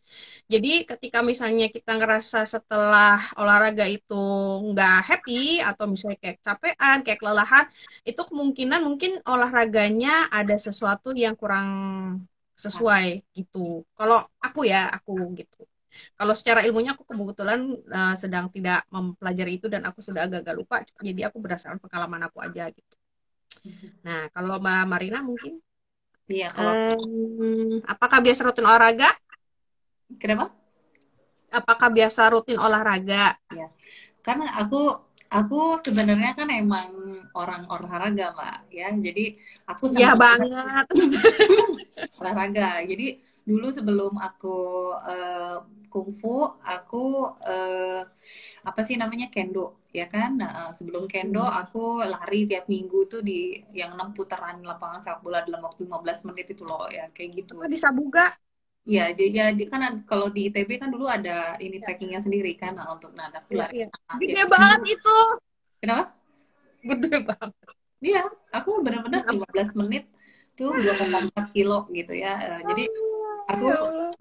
[0.46, 4.24] Jadi ketika misalnya kita ngerasa setelah olahraga itu
[4.70, 7.66] nggak happy atau misalnya kayak capean, kayak kelelahan,
[8.06, 11.68] itu kemungkinan mungkin olahraganya ada sesuatu yang kurang
[12.56, 13.82] sesuai gitu.
[13.98, 15.66] Kalau aku ya, aku gitu.
[16.16, 20.76] Kalau secara ilmunya aku kebetulan uh, sedang tidak mempelajari itu dan aku sudah agak-agak lupa.
[21.00, 22.94] Jadi aku berdasarkan pengalaman aku aja gitu.
[24.04, 25.58] Nah, kalau Mbak Marina mungkin
[26.26, 29.10] Iya, kalau um, apakah biasa rutin olahraga?
[30.18, 30.50] Kenapa?
[31.54, 33.38] Apakah biasa rutin olahraga?
[33.54, 33.70] Iya.
[34.26, 34.90] Karena aku
[35.30, 36.90] aku sebenarnya kan emang
[37.38, 38.88] orang olahraga, Mbak, ya.
[38.90, 39.24] Jadi
[39.70, 40.86] aku Iya banget.
[42.20, 42.82] olahraga.
[42.82, 44.58] Jadi dulu sebelum aku
[44.98, 48.02] uh, kungfu, aku uh,
[48.66, 51.56] apa sih namanya kendo ya kan nah, sebelum kendo hmm.
[51.62, 56.28] aku lari tiap minggu tuh di yang enam putaran lapangan sepak bola dalam waktu 15
[56.28, 58.28] menit itu loh ya kayak gitu di Sabuga
[58.86, 62.94] Iya, dia, ya, kan kalau di ITB kan dulu ada ini trackingnya sendiri kan nah,
[62.94, 63.82] untuk nada Iya, lari.
[63.82, 63.86] iya.
[63.90, 64.46] Nah, Gede ya.
[64.46, 65.18] banget itu.
[65.82, 66.04] Kenapa?
[66.86, 67.50] Gede banget.
[67.98, 68.22] Iya,
[68.54, 70.06] aku benar-benar 15 menit
[70.54, 72.38] tuh 2,4 kilo gitu ya.
[72.38, 72.84] Eh, Jadi
[73.52, 73.74] aku Ya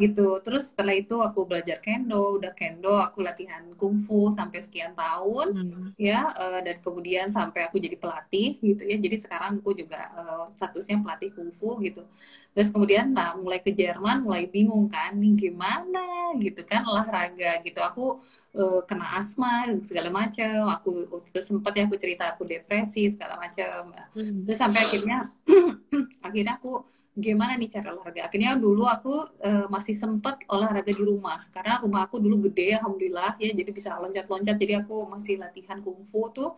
[0.03, 0.21] gitu.
[0.45, 5.47] Terus setelah itu aku belajar kendo, udah kendo, aku latihan kungfu sampai sekian tahun.
[5.55, 5.95] Hmm.
[5.95, 10.43] ya eh, dan kemudian sampai aku jadi pelatih gitu ya jadi sekarang aku juga eh,
[10.51, 12.03] statusnya pelatih kungfu gitu
[12.51, 15.99] terus kemudian nah mulai ke Jerman mulai bingung kan nih gimana
[16.43, 18.19] gitu kan olahraga gitu aku
[18.59, 19.47] eh, kena asma
[19.87, 20.89] segala macam aku
[21.31, 24.45] itu sempat ya aku cerita aku depresi segala macam Hmm.
[24.47, 25.17] terus sampai akhirnya
[26.27, 26.71] akhirnya aku
[27.15, 28.21] gimana nih cara olahraga?
[28.27, 29.09] Akhirnya dulu aku
[29.47, 31.39] eh, masih sempet olahraga di rumah.
[31.55, 34.55] Karena rumah aku dulu gede alhamdulillah ya jadi bisa loncat-loncat.
[34.61, 36.49] Jadi aku masih latihan kungfu tuh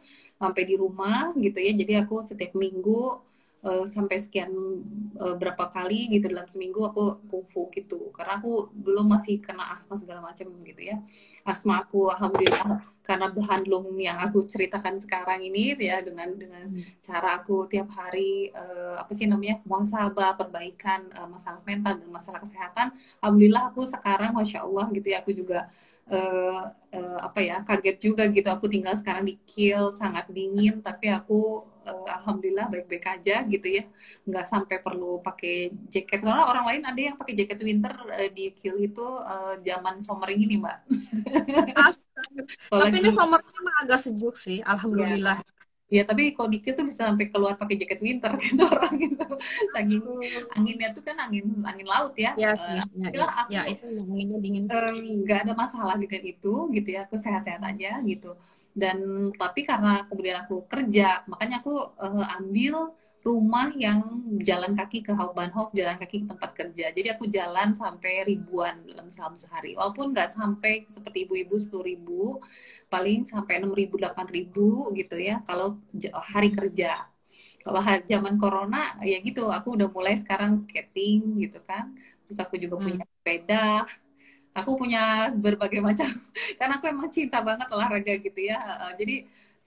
[0.41, 1.71] sampai di rumah gitu ya.
[1.81, 3.21] Jadi aku setiap minggu
[3.69, 4.51] eh, sampai sekian
[5.23, 7.99] eh, berapa kali gitu dalam seminggu aku kungfu gitu.
[8.15, 10.97] Karena aku dulu masih kena asma segala macam gitu ya.
[11.43, 16.67] Asma aku alhamdulillah karena behandlung yang aku ceritakan sekarang ini ya dengan dengan
[16.99, 22.39] cara aku tiap hari eh, apa sih namanya muhasabah perbaikan eh, masalah mental dan masalah
[22.43, 22.91] kesehatan.
[23.23, 25.71] Alhamdulillah aku sekarang masya Allah gitu ya aku juga
[26.11, 26.61] eh,
[26.91, 28.47] eh, apa ya kaget juga gitu.
[28.51, 31.63] Aku tinggal sekarang di Kiel sangat dingin tapi aku
[32.15, 33.83] alhamdulillah baik-baik aja gitu ya
[34.27, 38.43] nggak sampai perlu pakai jaket karena orang lain ada yang pakai jaket winter eh, di
[38.57, 40.77] Kiel itu eh, zaman summer ini mbak
[42.79, 45.37] Tapi ini summernya mah agak sejuk sih, alhamdulillah.
[45.87, 49.23] Ya, tapi kalau dikit tuh bisa sampai keluar pakai jaket winter gitu orang gitu.
[49.71, 50.03] Saking
[50.55, 52.35] anginnya tuh kan angin angin laut ya.
[52.35, 54.65] Ya, Eh, ya, ya, ya, aku ya, itu anginnya dingin.
[54.67, 54.91] eh,
[55.23, 56.99] nggak ada masalah dengan itu gitu ya.
[57.07, 58.27] Aku sehat-sehat aja gitu.
[58.81, 58.97] Dan
[59.41, 61.73] tapi karena kemudian aku kerja, makanya aku
[62.05, 62.75] eh, ambil
[63.27, 63.99] rumah yang
[64.47, 66.85] jalan kaki ke Hauptbahnhof, jalan kaki ke tempat kerja.
[66.95, 69.75] Jadi aku jalan sampai ribuan dalam dalam sehari.
[69.75, 72.39] Walaupun nggak sampai seperti ibu-ibu sepuluh ribu,
[72.93, 75.43] paling sampai enam ribu, delapan ribu gitu ya.
[75.47, 75.67] Kalau
[76.31, 77.09] hari kerja.
[77.63, 81.85] Kalau zaman corona ya gitu, aku udah mulai sekarang skating gitu kan.
[82.27, 83.03] Terus aku juga punya Hmm.
[83.03, 83.83] sepeda.
[84.57, 86.07] Aku punya berbagai macam.
[86.59, 88.57] Karena aku emang cinta banget olahraga gitu ya.
[88.97, 89.15] Jadi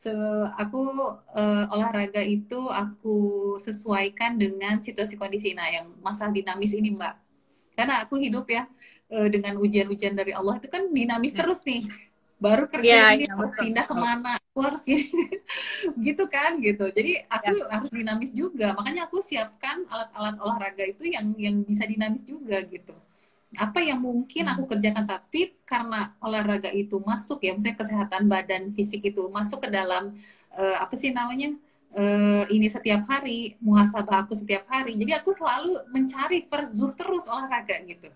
[0.00, 0.12] se
[0.56, 0.80] aku
[1.36, 3.16] eh, olahraga itu aku
[3.60, 5.52] sesuaikan dengan situasi kondisi.
[5.54, 7.14] Nah, yang masalah dinamis ini, Mbak.
[7.76, 8.64] Karena aku hidup ya
[9.14, 11.44] eh, dengan ujian-ujian dari Allah itu kan dinamis Ya.
[11.44, 11.84] terus nih.
[12.40, 14.00] Baru kerja ini iya, harus betul, pindah betul.
[14.00, 15.06] ke mana, aku harus gini.
[16.08, 16.88] gitu kan gitu.
[16.88, 17.68] Jadi aku Ya.
[17.68, 18.72] harus dinamis juga.
[18.80, 22.96] Makanya aku siapkan alat-alat olahraga itu yang yang bisa dinamis juga gitu.
[23.58, 24.52] Apa yang mungkin Hmm.
[24.52, 29.68] aku kerjakan tapi karena olahraga itu masuk ya, misalnya kesehatan badan fisik itu masuk ke
[29.74, 30.14] dalam
[30.54, 31.48] eh, apa sih namanya?
[31.98, 34.94] eh, ini setiap hari, muhasabah aku setiap hari.
[34.94, 38.06] Jadi aku selalu mencari verzuh terus olahraga gitu.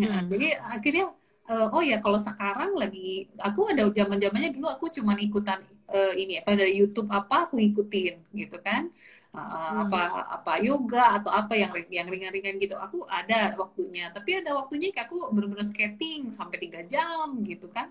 [0.00, 0.30] Ya, Hmm.
[0.30, 1.04] jadi akhirnya
[1.50, 5.60] eh, oh ya kalau sekarang lagi aku ada zaman zamannya dulu aku cuman ikutan
[5.92, 8.82] eh, ini apa dari YouTube apa aku ikutin gitu kan
[9.30, 9.86] Hmm.
[9.86, 9.98] apa
[10.36, 15.06] apa yoga atau apa yang yang ringan-ringan gitu aku ada waktunya tapi ada waktunya kayak
[15.06, 17.86] aku bener-bener skating sampai tiga jam gitu kan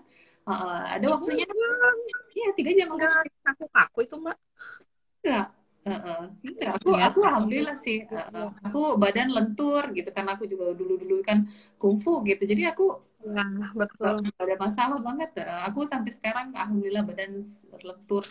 [0.48, 1.44] eh, ada Tiga waktunya
[2.36, 4.36] iya tiga jam aku Enggak kaku-kaku itu, Mbak.
[5.24, 5.44] enggak
[5.80, 6.20] Heeh.
[6.44, 8.20] Enggak, aku Ya, aku alhamdulillah sih Iya.
[8.20, 8.48] Heeh.
[8.68, 11.38] aku badan lentur gitu karena aku juga dulu-dulu kan
[11.80, 12.84] kungfu gitu jadi aku
[13.20, 14.14] Nah, betul.
[14.24, 15.28] Gak ada masalah banget.
[15.44, 17.30] Eh, Aku sampai sekarang alhamdulillah badan
[17.88, 18.24] lentur,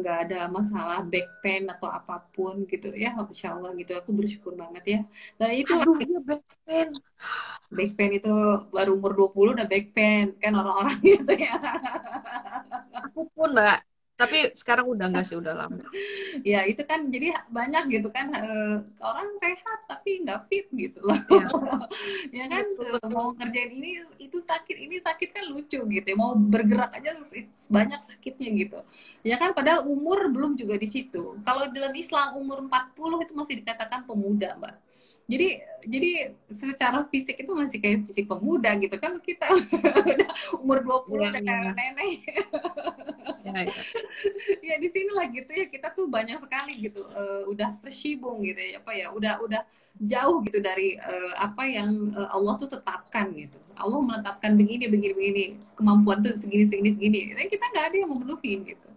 [0.00, 3.90] nggak ada masalah back pain atau apa pun gitu ya, insya Allah gitu.
[4.00, 4.98] Aku bersyukur banget ya.
[5.40, 6.88] Nah itu Aduh, iya back pain.
[7.76, 8.28] back pain itu
[8.74, 11.52] baru umur 20 udah back pain kan orang-orang gitu ya.
[13.04, 13.93] Aku pun, Mbak.
[14.24, 15.84] Tapi sekarang udah enggak sih, udah lama.
[16.40, 21.20] Ya itu kan jadi banyak gitu kan eh, orang sehat tapi nggak fit gitu loh.
[21.28, 21.48] Iya.
[22.42, 26.16] ya kan Betul, eh, mau ngerjain ini itu sakit ini sakit kan lucu gitu ya.
[26.16, 27.20] Mau bergerak aja
[27.68, 28.80] banyak sakitnya gitu.
[29.20, 31.36] Ya kan padahal umur belum juga di situ.
[31.44, 34.74] Kalau dalam Islam umur 40 itu masih dikatakan pemuda, Mbak.
[35.24, 35.48] Jadi
[35.84, 36.10] jadi
[36.48, 39.48] secara fisik itu masih kayak fisik pemuda gitu kan kita
[40.16, 41.40] udah umur 20 Iya, udah iya.
[41.44, 42.20] kayak nenek.
[43.44, 43.74] Ya, ya.
[44.72, 48.56] ya di sini lah gitu ya kita tuh banyak sekali gitu eh, udah verschibung gitu
[48.56, 49.62] ya apa ya udah udah
[49.94, 55.12] jauh gitu dari eh, apa yang eh, Allah tuh tetapkan gitu Allah menetapkan begini begini
[55.12, 55.44] begini
[55.76, 58.88] kemampuan tuh segini segini segini dan kita nggak ada yang memenuhi gitu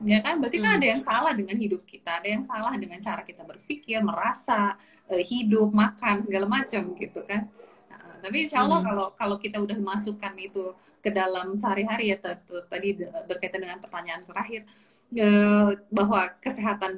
[0.00, 0.78] ya kan berarti kan Hmm.
[0.80, 4.76] ada yang salah dengan hidup kita ada yang salah dengan cara kita berpikir merasa
[5.12, 7.42] eh, hidup makan segala macam gitu kan
[7.90, 8.86] Nah, tapi insya Allah Hmm.
[8.88, 12.16] kalau kalau kita udah masukkan itu ke dalam sehari-hari ya
[12.72, 12.88] tadi
[13.28, 14.62] berkaitan dengan pertanyaan terakhir
[15.16, 16.92] eh, bahwa kesehatan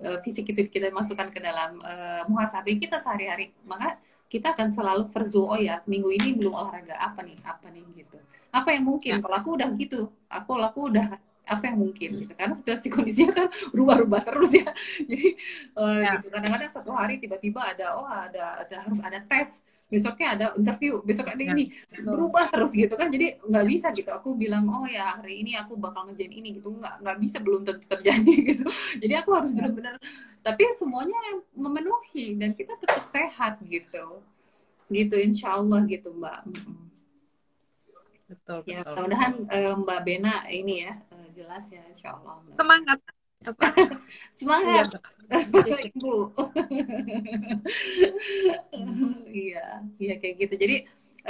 [0.00, 3.98] eh, fisik itu kita masukkan ke dalam eh, muhasabah kita sehari-hari maka
[4.28, 8.16] kita akan selalu verzu oh ya minggu ini belum olahraga apa nih apa nih gitu
[8.52, 9.20] apa yang mungkin ya.
[9.20, 11.06] kalau aku udah gitu aku aku udah
[11.48, 12.32] apa yang mungkin gitu.
[12.36, 14.68] Karena situasi kondisinya kan berubah-ubah terus ya.
[15.08, 15.28] Jadi
[15.74, 16.12] uh, ya.
[16.20, 16.28] gitu.
[16.28, 19.64] Kadang-kadang satu hari tiba-tiba ada oh ada ada harus ada tes.
[19.88, 21.72] Besoknya ada interview besok ada ya, ini.
[22.04, 23.08] berubah terus gitu kan.
[23.08, 24.12] Jadi nggak bisa gitu.
[24.12, 26.76] Aku bilang oh ya hari ini aku bakal ngerjain ini gitu.
[26.76, 28.68] Nggak nggak bisa belum tentu terjadi gitu.
[29.00, 29.64] Jadi aku harus ya.
[29.64, 29.96] benar-benar
[30.48, 31.18] tapi semuanya
[31.52, 34.22] memenuhi dan kita tetap sehat gitu.
[34.88, 36.48] Gitu insya Allah gitu mbak.
[38.28, 41.00] Betul ya mudah-mudahan uh, mbak Bena ini ya
[41.38, 42.42] jelas ya insya Allah.
[42.58, 42.98] Semangat.
[43.46, 43.70] Apa?
[44.38, 44.86] Semangat.
[45.94, 46.14] Ibu.
[49.28, 50.54] Iya iya kayak gitu.
[50.58, 50.76] Jadi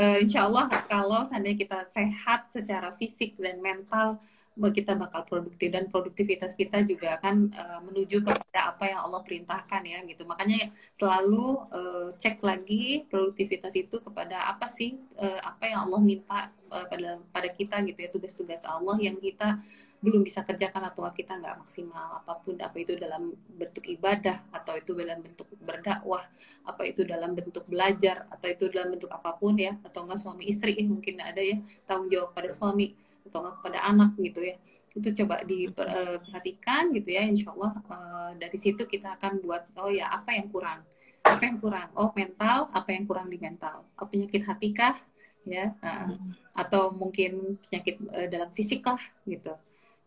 [0.01, 4.17] uh, insya Allah kalau seandainya kita sehat secara fisik dan mental
[4.59, 9.83] kita bakal produktif dan produktivitas kita juga akan uh, menuju kepada apa yang Allah perintahkan
[9.87, 10.27] ya gitu.
[10.27, 16.51] Makanya selalu uh, cek lagi produktivitas itu kepada apa sih uh, apa yang Allah minta
[16.75, 19.63] uh, pada pada kita gitu ya tugas-tugas Allah yang kita
[19.99, 24.79] belum bisa kerjakan atau kita nggak maksimal apa pun apa itu dalam bentuk ibadah atau
[24.79, 26.23] itu dalam bentuk berdakwah
[26.63, 30.47] apa itu dalam bentuk belajar atau itu dalam bentuk apa pun ya atau enggak suami
[30.47, 32.95] istri ya mungkin ada ya tanggung jawab pada suami
[33.27, 34.57] atau enggak kepada anak gitu ya.
[34.95, 40.15] Itu coba diperhatikan gitu ya insya Allah uh, dari situ kita akan buat oh ya
[40.15, 40.87] apa yang kurang.
[41.27, 41.91] Apa yang kurang?
[41.99, 43.83] Oh mental apa yang kurang di mental?
[43.99, 44.95] Oh, penyakit hati kah?
[45.43, 46.15] Ya uh,
[46.55, 49.59] atau mungkin penyakit uh, dalam fisik lah gitu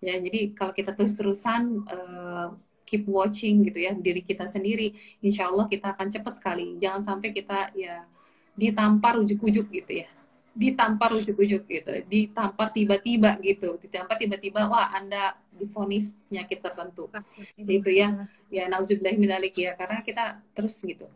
[0.01, 2.57] ya jadi kalau kita terus-terusan uh,
[2.91, 4.91] keep watching gitu ya diri kita sendiri
[5.23, 6.75] insya Allah kita akan cepat sekali.
[6.81, 8.03] Jangan sampai kita ya
[8.57, 10.11] ditampar ujuk-ujuk gitu ya.
[10.51, 13.79] Ditampar ujuk-ujuk gitu ditampar tiba-tiba gitu.
[13.79, 17.07] Ditampar tiba-tiba wah anda difonis penyakit tertentu.
[17.55, 18.27] Gitu ya.
[18.51, 21.07] ya nauzubillah minalik ya karena kita terus gitu.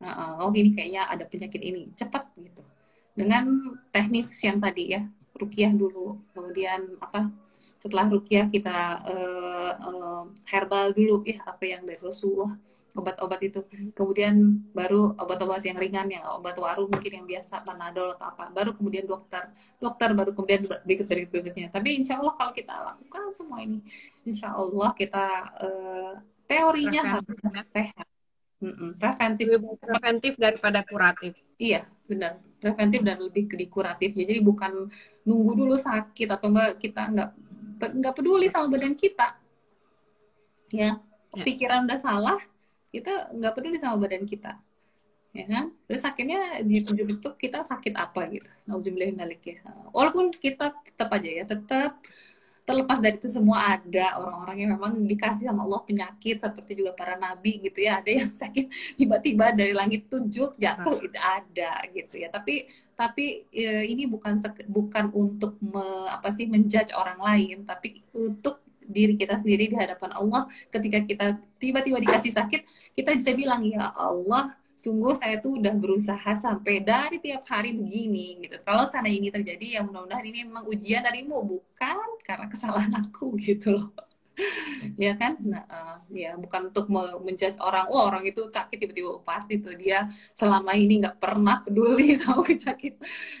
[0.00, 1.94] Nah, oh ini kayaknya ada penyakit ini.
[1.94, 2.66] Cepat gitu.
[3.14, 5.06] Dengan teknis yang tadi ya
[5.40, 7.32] rukiah dulu kemudian apa
[7.80, 12.52] setelah rukyah kita uh, uh, herbal dulu ya apa yang dari Rasulullah
[12.94, 13.60] obat-obat itu.
[13.94, 18.50] Kemudian baru obat-obat yang ringan yang obat waru mungkin yang biasa panadol atau apa.
[18.50, 19.50] Baru kemudian dokter.
[19.78, 21.70] Dokter baru kemudian berikut berikut berikutnya.
[21.70, 23.78] Tapi insya Allah kalau kita lakukan semua ini
[24.26, 25.26] insya Allah kita
[25.62, 26.12] uh,
[26.50, 27.38] teorinya harus
[27.70, 28.06] sehat.
[29.00, 29.46] Preventif.
[29.80, 31.38] Preventif daripada kuratif.
[31.56, 32.42] Iya benar.
[32.60, 34.92] Preventif dan lebih ke kuratif jadi bukan
[35.24, 37.32] nunggu dulu sakit atau enggak kita enggak
[37.80, 39.36] nggak peduli sama badan kita.
[40.70, 41.02] Ya,
[41.34, 41.42] ya.
[41.42, 42.38] pikiran udah salah
[42.94, 44.60] kita nggak peduli sama badan kita.
[45.30, 45.70] Ya kan?
[45.86, 48.50] Terus akhirnya di tujuh itu kita sakit apa gitu?
[48.66, 49.62] Nauzubillah ya.
[49.94, 52.02] Walaupun kita tetap aja ya tetap
[52.64, 57.18] terlepas dari itu semua ada orang-orang yang memang dikasih sama Allah penyakit seperti juga para
[57.18, 58.00] nabi gitu ya.
[58.00, 62.28] Ada yang sakit tiba-tiba dari langit tunjuk jatuh itu ada gitu ya.
[62.30, 65.82] Tapi tapi e, ini bukan bukan untuk me,
[66.12, 70.46] apa sih menjudge orang lain tapi untuk diri kita sendiri di hadapan Allah.
[70.68, 76.30] Ketika kita tiba-tiba dikasih sakit kita bisa bilang ya Allah sungguh saya tuh udah berusaha
[76.44, 78.56] sampai dari tiap hari begini gitu.
[78.64, 83.76] Kalau sana ini terjadi ya mudah-mudahan ini memang ujian darimu bukan karena kesalahan aku gitu
[83.76, 84.09] loh
[84.96, 85.36] ya kan?
[85.40, 86.86] Nah, uh, ya bukan untuk
[87.22, 92.16] menjudge orang oh orang itu sakit tiba-tiba pasti tuh dia selama ini nggak pernah peduli
[92.20, 92.94] sama sakit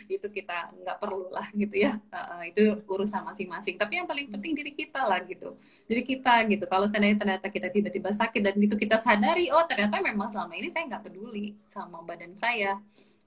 [0.06, 1.98] itu kita nggak perlu lah gitu ya.
[2.12, 3.76] Uh, itu urusan masing-masing.
[3.80, 5.56] Tapi yang paling penting diri kita lah gitu.
[5.90, 6.64] Jadi kita gitu.
[6.70, 10.68] Kalau seandainya ternyata kita tiba-tiba sakit dan itu kita sadari oh ternyata memang selama ini
[10.70, 12.78] saya nggak peduli sama badan saya.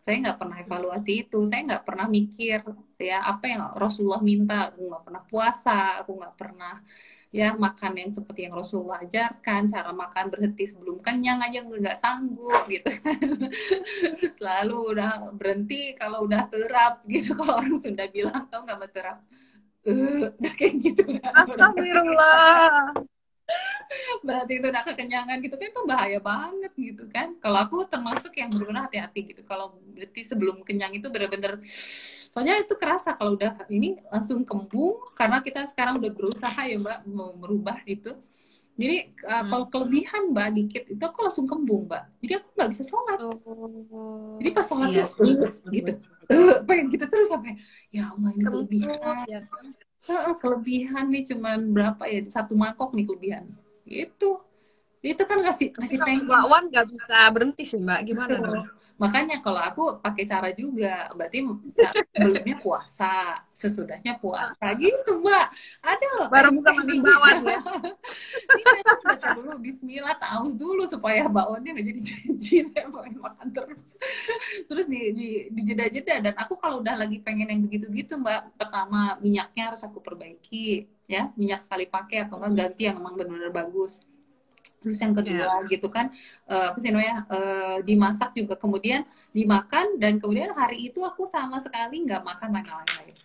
[0.04, 1.40] Saya nggak pernah evaluasi itu.
[1.48, 2.60] Saya nggak pernah mikir
[3.00, 4.72] ya apa yang Rasulullah minta.
[4.72, 6.04] Aku nggak pernah puasa.
[6.04, 6.74] Aku nggak pernah
[7.34, 12.70] ya makan yang seperti yang Rasulullah ajarkan cara makan berhenti sebelum kenyang aja nggak sanggup
[12.70, 12.94] gitu
[14.38, 17.34] selalu udah berhenti kalau udah terap gitu.
[17.40, 19.20] Kalau orang sudah bilang tau nggak terap?
[19.84, 21.02] Uh, udah kayak gitu
[21.42, 22.94] Astagfirullah.
[24.24, 27.36] Berarti itu udah kekenyangan gitu kan itu bahaya banget gitu kan.
[27.42, 29.42] Kalau aku termasuk yang benar-benar hati-hati gitu.
[29.44, 31.60] Kalau berarti sebelum kenyang itu benar-benar
[32.34, 37.06] soalnya itu kerasa kalau udah ini langsung kembung karena kita sekarang udah berusaha ya mbak
[37.38, 38.18] merubah itu.
[38.74, 39.50] Jadi uh, hmm.
[39.54, 42.10] kalau kelebihan mbak dikit itu aku langsung kembung mbak.
[42.26, 43.18] Jadi aku nggak bisa sholat.
[43.22, 44.42] Oh.
[44.42, 45.92] jadi pas sholat iya, tuh uh, gitu.
[46.26, 47.54] Uh, pengen gitu terus sampai
[47.94, 48.98] ya allah ini kelebihan.
[49.30, 49.40] ya.
[50.10, 52.26] uh, kelebihan nih cuman berapa ya?
[52.34, 53.46] Satu mangkok nih kelebihan.
[53.86, 54.42] Itu
[55.06, 58.10] itu kan ngasih ngasih tengah mbak Wan nggak bisa berhenti sih mbak.
[58.10, 58.42] Gimana
[59.02, 61.44] Makanya kalau aku pakai cara juga, berarti
[62.14, 65.48] sebelumnya puasa, sesudahnya puasa gitu, Mbak.
[65.82, 66.28] Ada loh.
[66.30, 67.60] Baru buka pembawan ya.
[68.62, 72.56] Ini baca dulu Bismillah, taus dulu supaya bakwannya nggak jadi janji
[73.24, 73.84] makan terus.
[74.68, 79.16] terus di di, di jeda-jeda dan aku kalau udah lagi pengen yang begitu-gitu mbak pertama
[79.24, 84.04] minyaknya harus aku perbaiki ya minyak sekali pakai atau enggak ganti yang memang benar-benar bagus
[84.84, 85.72] terus yang kedua yeah.
[85.72, 86.12] gitu kan
[86.52, 88.60] uh, apa sih namanya uh, dimasak juga.
[88.60, 93.16] Kemudian dimakan dan kemudian hari itu aku sama sekali nggak makan makanan lain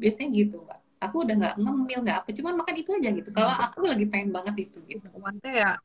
[0.00, 0.80] biasanya gitu mbak.
[1.02, 3.28] Aku udah nggak ngemil nggak apa cuman makan itu aja gitu.
[3.28, 3.64] Kalau hmm.
[3.68, 5.06] aku lagi pengen banget itu gitu.
[5.20, 5.76] Mantep ya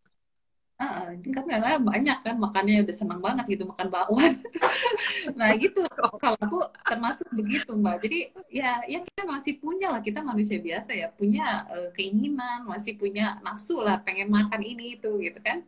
[0.78, 4.38] Uh, karena banyak kan makannya udah senang banget gitu makan bakwan.
[5.40, 5.82] nah gitu
[6.22, 7.98] kalau aku termasuk begitu mbak.
[8.06, 12.94] Jadi ya ya kita masih punya lah kita manusia biasa ya punya uh, keinginan masih
[12.94, 15.66] punya nafsu lah pengen makan ini itu gitu kan.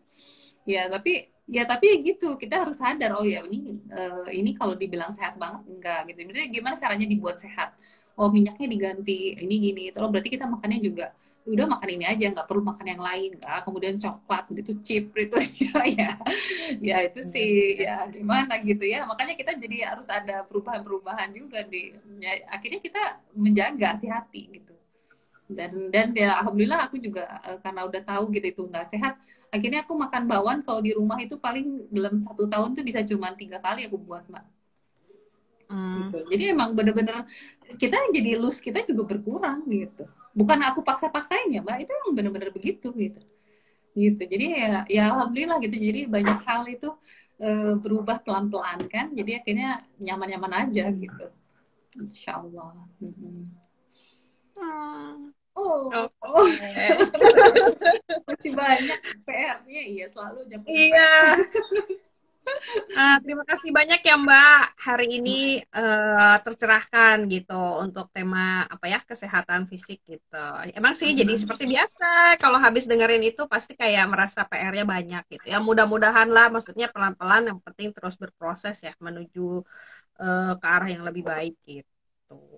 [0.69, 5.09] Ya tapi ya tapi gitu kita harus sadar oh ya ini uh, ini kalau dibilang
[5.09, 6.19] sehat banget enggak gitu.
[6.29, 7.73] Jadi gimana caranya dibuat sehat?
[8.13, 9.83] Oh minyaknya diganti ini gini.
[9.89, 11.17] Terus berarti kita makannya juga
[11.49, 13.59] udah makan ini aja nggak perlu makan yang lain nggak.
[13.65, 16.11] Kemudian coklat itu chip itu ya ya.
[16.77, 19.03] Ya itu sih ya gimana gitu ya.
[19.09, 23.01] Makanya kita jadi harus ada perubahan-perubahan juga di ya, akhirnya kita
[23.33, 24.73] menjaga hati-hati gitu.
[25.49, 29.17] Dan dan ya alhamdulillah aku juga eh, karena udah tahu gitu itu nggak sehat
[29.49, 33.33] akhirnya aku makan bawang kalau di rumah itu paling dalam satu tahun tuh bisa cuma
[33.33, 34.45] tiga kali aku buat mbak.
[35.69, 36.01] Hmm.
[36.01, 36.25] gitu.
[36.33, 37.29] jadi emang bener-bener
[37.77, 40.09] kita jadi lus kita juga berkurang gitu
[40.39, 41.83] bukan aku paksa-paksain ya mbak.
[41.83, 43.21] Itu emang bener-bener begitu gitu.
[43.91, 44.21] Gitu.
[44.23, 45.75] Jadi ya ya alhamdulillah gitu.
[45.75, 46.89] Jadi banyak hal itu
[47.35, 47.49] e,
[47.83, 49.11] berubah pelan-pelan kan.
[49.11, 51.25] Jadi akhirnya nyaman-nyaman aja gitu.
[51.99, 52.71] Insya Allah
[53.03, 53.59] hmm.
[55.59, 56.47] Oh, oh.
[58.27, 61.35] masih banyak PR-nya iya selalu iya
[62.99, 64.61] Uh, terima kasih banyak ya Mbak.
[64.77, 65.39] Hari ini
[65.73, 70.45] uh, tercerahkan gitu untuk tema apa ya kesehatan fisik gitu.
[70.75, 75.45] Emang sih jadi seperti biasa kalau habis dengerin itu pasti kayak merasa PR-nya banyak gitu.
[75.49, 79.65] Ya mudah-mudahan lah maksudnya pelan-pelan yang penting terus berproses ya menuju
[80.21, 81.89] uh, ke arah yang lebih baik gitu.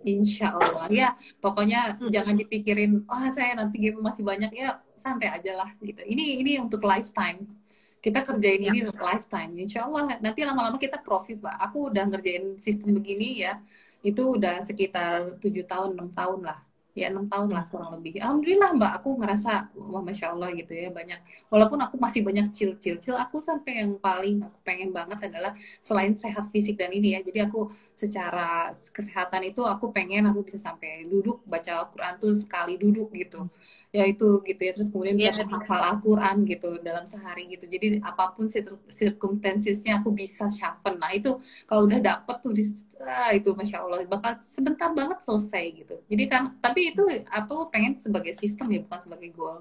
[0.03, 2.11] Insya Allah ya pokoknya hmm.
[2.11, 6.03] jangan dipikirin oh saya nanti game masih banyak ya santai aja lah gitu.
[6.03, 7.61] Ini ini untuk lifetime
[8.02, 8.70] kita kerjain ya.
[8.74, 9.52] ini untuk lifetime.
[9.62, 11.56] Insya Allah nanti lama-lama kita profit pak.
[11.70, 13.62] Aku udah ngerjain sistem begini ya
[14.02, 16.58] itu udah sekitar tujuh tahun enam tahun lah
[16.91, 18.19] ya enam tahun lah kurang lebih.
[18.19, 18.91] Alhamdulillah mbak.
[18.99, 21.19] Aku ngerasa wah masya allah gitu ya banyak.
[21.47, 25.55] Walaupun aku masih banyak cil cil cil aku sampai yang paling aku pengen banget adalah
[25.79, 27.19] selain sehat fisik dan ini ya.
[27.23, 32.75] Jadi aku secara kesehatan itu aku pengen aku bisa sampai duduk baca Al-Quran tuh sekali
[32.75, 33.47] duduk gitu.
[33.95, 34.71] Ya itu gitu ya.
[34.75, 35.47] Terus kemudian bisa yeah.
[35.47, 37.71] hafal Al-Quran gitu dalam sehari gitu.
[37.71, 38.51] Jadi apa pun
[38.91, 40.99] circumstancesnya aku bisa shuffle.
[40.99, 45.64] Nah itu kalau udah dapet tuh di ah, itu masya Allah bakal sebentar banget selesai
[45.84, 45.95] gitu.
[46.12, 49.60] Jadi kan tapi itu aku pengen sebagai sistem ya bukan sebagai goal.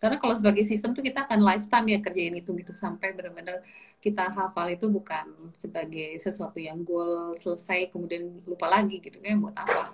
[0.00, 3.60] Karena kalau sebagai sistem tuh kita akan lifetime ya kerjain itu gitu sampai benar-benar
[4.00, 9.56] kita hafal itu bukan sebagai sesuatu yang goal selesai kemudian lupa lagi gitu kan buat
[9.60, 9.92] apa?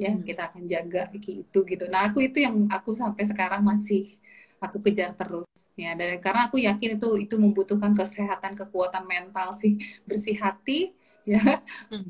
[0.00, 0.24] Ya hmm.
[0.24, 1.84] kita akan jaga gitu gitu.
[1.92, 4.16] Nah aku itu yang aku sampai sekarang masih
[4.64, 5.92] aku kejar terus ya.
[5.92, 9.76] Dan karena aku yakin itu itu membutuhkan kesehatan kekuatan mental sih
[10.08, 10.96] bersih hati
[11.28, 11.60] ya.
[11.92, 12.08] Hmm.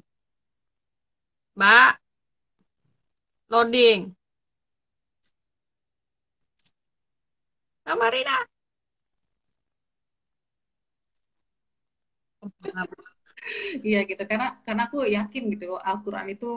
[1.56, 1.92] Mbak,
[3.50, 4.14] loading.
[7.84, 8.36] Mbak Marina.
[13.84, 16.48] Iya gitu karena karena aku yakin gitu Al-Qur'an itu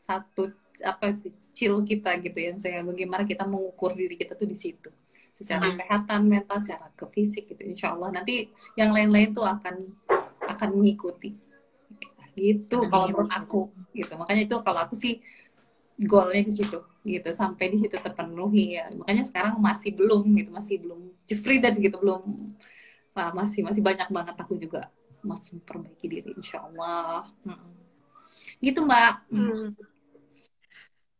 [0.00, 0.42] satu
[0.84, 4.88] apa sih chill kita gitu ya saya bagaimana kita mengukur diri kita tuh di situ
[5.36, 5.76] secara hmm.
[5.76, 8.48] kesehatan mental secara ke fisik gitu insya Allah nanti
[8.80, 9.76] yang lain-lain tuh akan
[10.52, 11.36] akan mengikuti
[12.36, 14.12] gitu kalau menurut aku gitu.
[14.14, 15.24] Makanya itu kalau aku sih
[15.96, 17.28] goalnya di situ gitu.
[17.32, 18.92] Sampai di situ terpenuhi ya.
[18.92, 20.50] Makanya sekarang masih belum gitu.
[20.52, 22.22] Masih belum Jeffrey dan gitu belum.
[23.16, 24.92] Wah, masih masih banyak banget aku juga
[25.26, 27.74] masih memperbaiki diri insya Allah hmm.
[28.62, 29.26] gitu mbak.
[29.26, 29.74] Hmm.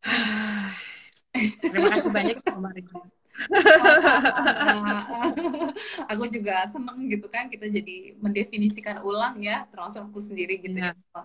[1.61, 2.87] terima kasih banyak kemarin
[6.13, 10.93] aku juga seneng gitu kan kita jadi mendefinisikan ulang ya termasuk aku sendiri gitu yeah.
[10.93, 11.21] ya.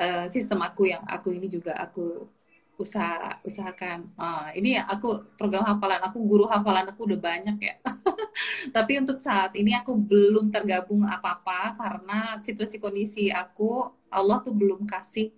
[0.00, 2.28] uh, sistem aku yang aku ini juga aku
[2.80, 7.76] usaha usahakan uh, ini ya aku program hafalan aku guru hafalan aku udah banyak ya
[8.76, 14.88] tapi untuk saat ini aku belum tergabung apa-apa karena situasi kondisi aku Allah tuh belum
[14.88, 15.30] kasih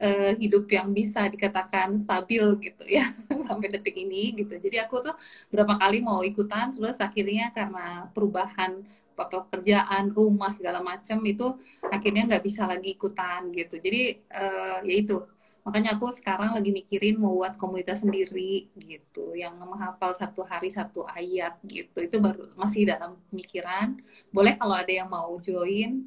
[0.00, 3.10] uh, hidup yang bisa dikatakan stabil gitu ya
[3.46, 4.54] sampai detik ini gitu.
[4.56, 5.14] Jadi aku tuh
[5.52, 8.82] berapa kali mau ikutan terus akhirnya karena perubahan
[9.14, 11.54] pekerjaan rumah segala macam itu
[11.86, 13.78] akhirnya nggak bisa lagi ikutan gitu.
[13.78, 15.16] Jadi uh, ya itu
[15.64, 21.08] makanya aku sekarang lagi mikirin mau buat komunitas sendiri gitu yang menghafal satu hari satu
[21.08, 22.04] ayat gitu.
[22.04, 23.96] Itu baru masih dalam pemikiran.
[24.28, 26.04] Boleh kalau ada yang mau join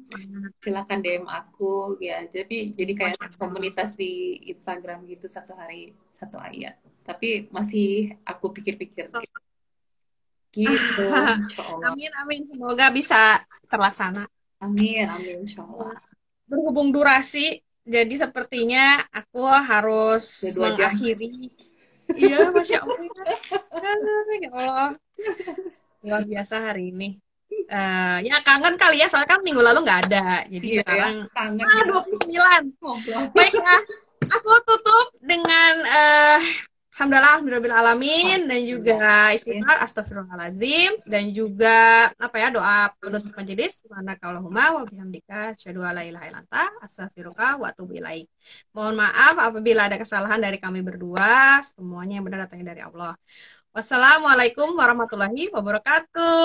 [0.62, 2.22] silakan DM aku ya.
[2.30, 6.78] Jadi jadi kayak komunitas di Instagram gitu satu hari satu ayat.
[7.02, 9.10] Tapi masih aku pikir-pikir.
[10.48, 10.70] Gitu.
[10.70, 11.04] gitu
[11.90, 12.46] amin amin.
[12.46, 14.30] Semoga bisa terlaksana.
[14.62, 15.98] Amin amin insyaallah
[16.48, 21.48] berhubung durasi jadi sepertinya aku harus mengakhiri.
[22.12, 23.00] Iya, masya Allah.
[24.44, 24.90] ya Allah.
[26.04, 27.16] Luar biasa hari ini.
[27.68, 30.44] Uh, ya kangen kali ya, soalnya kan minggu lalu nggak ada.
[30.48, 31.64] Jadi iya, sekarang ya.
[31.64, 32.84] Ah, 29.
[32.84, 32.96] Oh,
[33.32, 33.80] Baiklah,
[34.24, 36.40] aku tutup dengan uh,
[36.98, 44.82] Alhamdulillah, alamin dan juga istighfar astagfirullahalazim dan juga apa ya doa penutup majelis mana wa
[44.82, 48.26] bihamdika asyhadu alla ilaha illa anta astaghfiruka wa atubu ilaik.
[48.74, 53.14] Mohon maaf apabila ada kesalahan dari kami berdua, semuanya yang benar datangnya dari Allah.
[53.70, 56.42] Wassalamualaikum warahmatullahi wabarakatuh.